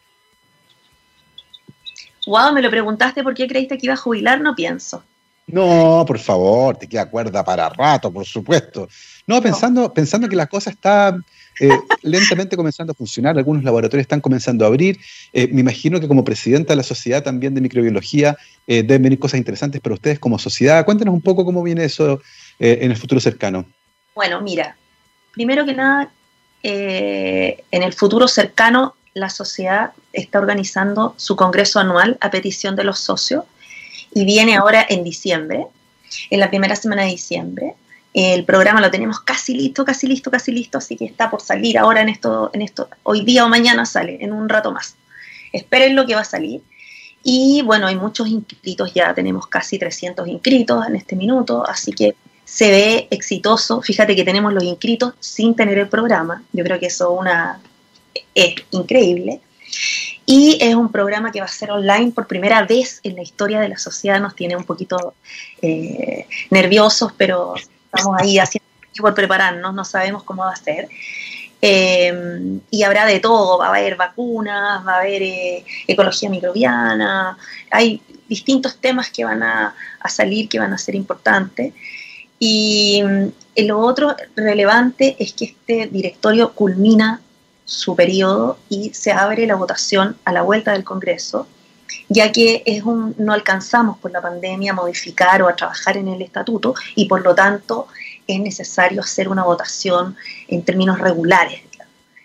[2.26, 5.02] Wow, me lo preguntaste por qué creíste que iba a jubilar, no pienso.
[5.48, 8.88] No, por favor, te queda cuerda para rato, por supuesto.
[9.27, 11.16] No, pensando, pensando que la cosa está
[11.61, 14.99] eh, lentamente comenzando a funcionar, algunos laboratorios están comenzando a abrir.
[15.33, 19.18] Eh, me imagino que como presidenta de la sociedad también de microbiología eh, deben venir
[19.18, 20.85] cosas interesantes para ustedes como sociedad.
[20.85, 22.21] Cuéntenos un poco cómo viene eso
[22.59, 23.64] en el futuro cercano.
[24.14, 24.77] Bueno, mira,
[25.33, 26.11] primero que nada,
[26.62, 32.99] en el futuro cercano la sociedad está organizando su congreso anual a petición de los
[32.99, 33.45] socios
[34.12, 35.66] y viene ahora en diciembre,
[36.31, 37.75] en la primera semana de diciembre.
[38.12, 41.78] El programa lo tenemos casi listo, casi listo, casi listo, así que está por salir
[41.78, 44.96] ahora en esto, en esto, hoy día o mañana sale, en un rato más.
[45.52, 46.62] Esperen lo que va a salir.
[47.22, 52.16] Y bueno, hay muchos inscritos ya, tenemos casi 300 inscritos en este minuto, así que
[52.44, 53.80] se ve exitoso.
[53.80, 56.42] Fíjate que tenemos los inscritos sin tener el programa.
[56.52, 57.61] Yo creo que eso una,
[58.34, 59.40] es increíble.
[60.26, 63.61] Y es un programa que va a ser online por primera vez en la historia
[63.61, 64.20] de la sociedad.
[64.20, 65.14] Nos tiene un poquito
[65.62, 67.54] eh, nerviosos, pero
[67.93, 68.68] estamos ahí haciendo
[68.99, 70.88] por prepararnos, no sabemos cómo va a ser.
[71.62, 77.36] Eh, y habrá de todo, va a haber vacunas, va a haber eh, ecología microbiana,
[77.70, 79.74] hay distintos temas que van a,
[80.09, 81.74] salir que van a ser importantes.
[82.38, 83.03] Y
[83.55, 87.20] eh, lo otro relevante es que este directorio culmina
[87.64, 91.47] su periodo y se abre la votación a la vuelta del Congreso
[92.09, 96.09] ya que es un, no alcanzamos por la pandemia a modificar o a trabajar en
[96.09, 97.88] el estatuto y por lo tanto
[98.26, 100.16] es necesario hacer una votación
[100.49, 101.62] en términos regulares.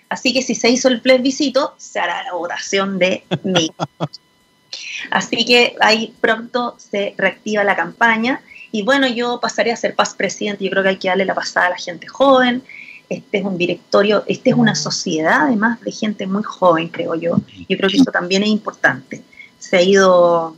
[0.10, 3.72] Así que si se hizo el plebiscito, se hará la votación de mí.
[5.12, 8.42] Así que ahí pronto se reactiva la campaña
[8.72, 11.34] y bueno, yo pasaré a ser paz presidente, yo creo que hay que darle la
[11.34, 12.64] pasada a la gente joven,
[13.10, 17.38] este es un directorio, este es una sociedad además de gente muy joven, creo yo.
[17.70, 19.24] Yo creo que eso también es importante
[19.70, 20.56] se ha ido,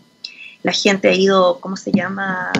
[0.64, 2.51] la gente ha ido, ¿cómo se llama?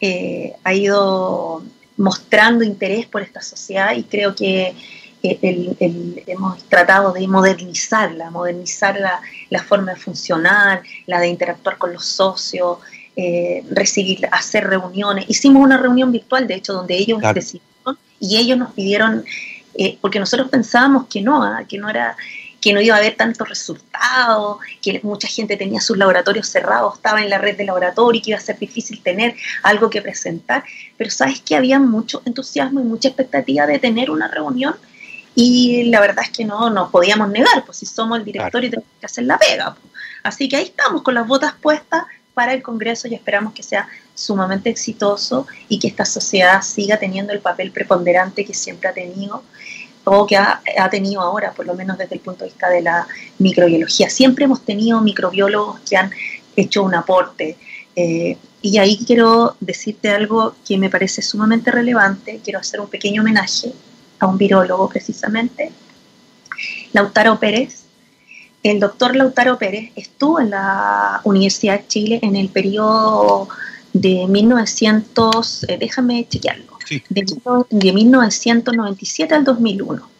[0.00, 1.62] Eh, ha ido
[1.96, 4.74] mostrando interés por esta sociedad y creo que
[5.22, 9.00] hemos tratado de modernizarla, modernizar
[9.50, 12.78] la, forma de funcionar, la de interactuar con los socios,
[13.16, 15.24] eh, recibir, hacer reuniones.
[15.28, 19.24] Hicimos una reunión virtual, de hecho, donde ellos decidieron y ellos nos pidieron,
[19.76, 21.64] eh, porque nosotros pensábamos que no, ¿ah?
[21.66, 22.16] que no era
[22.64, 27.22] que no iba a haber tantos resultados, que mucha gente tenía sus laboratorios cerrados, estaba
[27.22, 30.64] en la red de laboratorio y que iba a ser difícil tener algo que presentar,
[30.96, 34.76] pero sabes que había mucho entusiasmo y mucha expectativa de tener una reunión
[35.34, 38.90] y la verdad es que no nos podíamos negar, pues si somos el directorio tenemos
[38.98, 39.74] que hacer la pega.
[39.74, 39.92] Pues.
[40.22, 43.88] Así que ahí estamos con las botas puestas para el Congreso y esperamos que sea
[44.14, 49.42] sumamente exitoso y que esta sociedad siga teniendo el papel preponderante que siempre ha tenido
[50.04, 53.06] o que ha, tenido ahora, por lo menos desde el punto de vista de la
[53.38, 54.10] microbiología.
[54.10, 56.10] Siempre hemos tenido microbiólogos que han
[56.56, 57.56] hecho un aporte.
[57.96, 62.40] Eh, y ahí quiero decirte algo que me parece sumamente relevante.
[62.42, 63.72] Quiero hacer un pequeño homenaje
[64.18, 65.72] a un virólogo precisamente,
[66.92, 67.84] Lautaro Pérez.
[68.62, 73.48] El doctor Lautaro Pérez estuvo en la Universidad de Chile en el periodo
[73.94, 76.78] de 1900, eh, déjame chequearlo,
[77.08, 80.10] de, 1997 al 2001.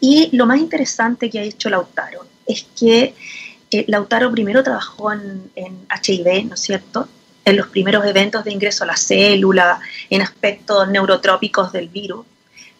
[0.00, 3.14] Y lo más interesante que ha hecho Lautaro es que
[3.72, 7.08] eh, Lautaro primero trabajó en, HIV, ¿no es cierto?
[7.44, 12.24] En los primeros eventos de ingreso a la célula, en aspectos neurotrópicos del virus,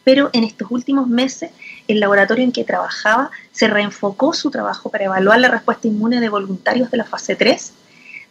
[0.04, 1.50] pero en estos últimos meses
[1.88, 6.28] el laboratorio en que trabajaba se reenfocó su trabajo para evaluar la respuesta inmune de
[6.28, 7.72] voluntarios de la fase 3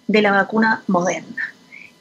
[0.07, 1.54] de la vacuna moderna.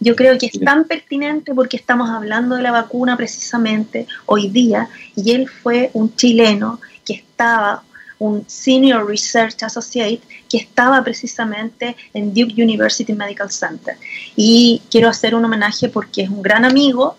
[0.05, 4.87] Yo creo que es tan pertinente porque estamos hablando de la vacuna precisamente hoy día
[5.17, 7.83] y él fue un chileno que estaba,
[8.19, 13.97] un Senior Research Associate, que estaba precisamente en Duke University Medical Center.
[14.37, 17.17] Y quiero hacer un homenaje porque es un gran amigo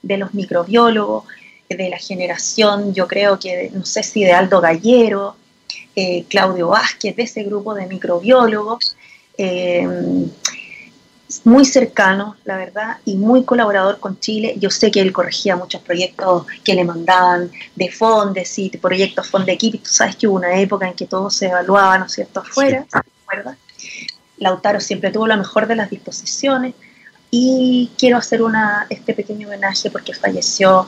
[0.00, 1.24] de los microbiólogos,
[1.68, 5.34] de la generación, yo creo que, no sé si de Aldo Gallero,
[5.96, 8.96] eh, Claudio Vázquez, de ese grupo de microbiólogos.
[9.36, 9.86] Eh,
[11.44, 14.54] muy cercano, la verdad, y muy colaborador con Chile.
[14.58, 19.78] Yo sé que él corregía muchos proyectos que le mandaban de fondes y proyectos equipo
[19.78, 22.86] Tú sabes que hubo una época en que todo se evaluaba, ¿no es cierto?, afuera,
[24.38, 26.74] Lautaro siempre tuvo la mejor de las disposiciones
[27.30, 30.86] y quiero hacer una, este pequeño homenaje porque falleció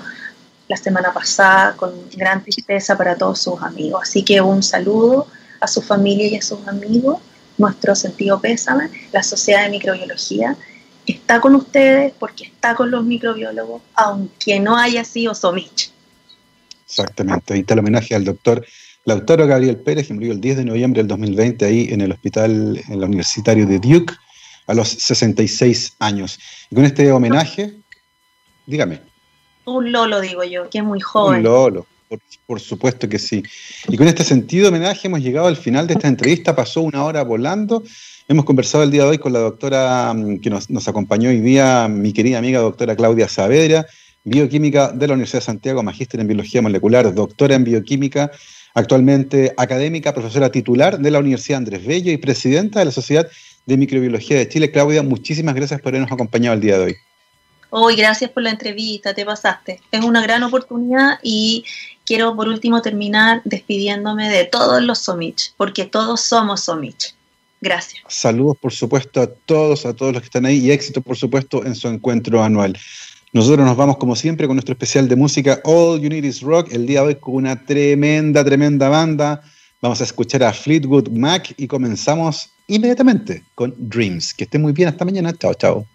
[0.69, 4.03] la semana pasada con gran tristeza para todos sus amigos.
[4.05, 5.27] Así que un saludo
[5.61, 7.19] a su familia y a sus amigos
[7.61, 10.57] nuestro sentido pésame, la Sociedad de Microbiología
[11.07, 15.93] está con ustedes porque está con los microbiólogos, aunque no haya sido Somich.
[16.87, 18.67] Exactamente, ahí está el homenaje al doctor
[19.05, 22.81] Lautaro Gabriel Pérez, que murió el 10 de noviembre del 2020 ahí en el hospital
[22.89, 24.13] en la universitario de Duke
[24.67, 26.39] a los 66 años.
[26.71, 27.75] Y con este homenaje,
[28.67, 29.01] dígame.
[29.65, 31.39] Un Lolo, digo yo, que es muy joven.
[31.39, 31.87] Un Lolo,
[32.47, 33.43] por, supuesto que sí.
[33.89, 36.57] Y con este sentido homenaje hemos llegado al final de esta entrevista.
[36.57, 37.85] Pasó una hora volando.
[38.27, 41.89] Hemos conversado el día de hoy con la doctora mm, que nos, acompañó hoy día,
[41.89, 43.87] mi querida amiga doctora Claudia Saavedra,
[44.25, 48.31] bioquímica de la Universidad de Santiago, magíster en biología molecular, doctora en bioquímica,
[48.75, 53.29] actualmente académica, profesora titular de la Universidad Andrés Bello y presidenta de la Sociedad
[53.67, 54.71] de Microbiología de Chile.
[54.71, 56.97] Claudia, muchísimas gracias por habernos acompañado el día de hoy.
[57.73, 59.81] Hoy, gracias por la entrevista, te pasaste.
[59.93, 61.65] Es una gran oportunidad y
[62.11, 67.15] quiero por último terminar despidiéndome de todos los Somich, porque todos somos Somich.
[67.61, 68.03] Gracias.
[68.09, 71.65] Saludos, por supuesto, a todos, a todos los que están ahí y éxito, por supuesto,
[71.65, 72.77] en su encuentro anual.
[73.33, 76.73] Nosotros nos vamos, como siempre, con nuestro especial de música All You Need Is Rock,
[76.73, 79.43] el día de hoy con una tremenda, tremenda banda.
[79.81, 84.35] Vamos a escuchar a Fleetwood Mac y comenzamos inmediatamente con Dreams.
[84.35, 85.33] Que estén muy bien, hasta mañana.
[85.33, 85.87] Chao, chao.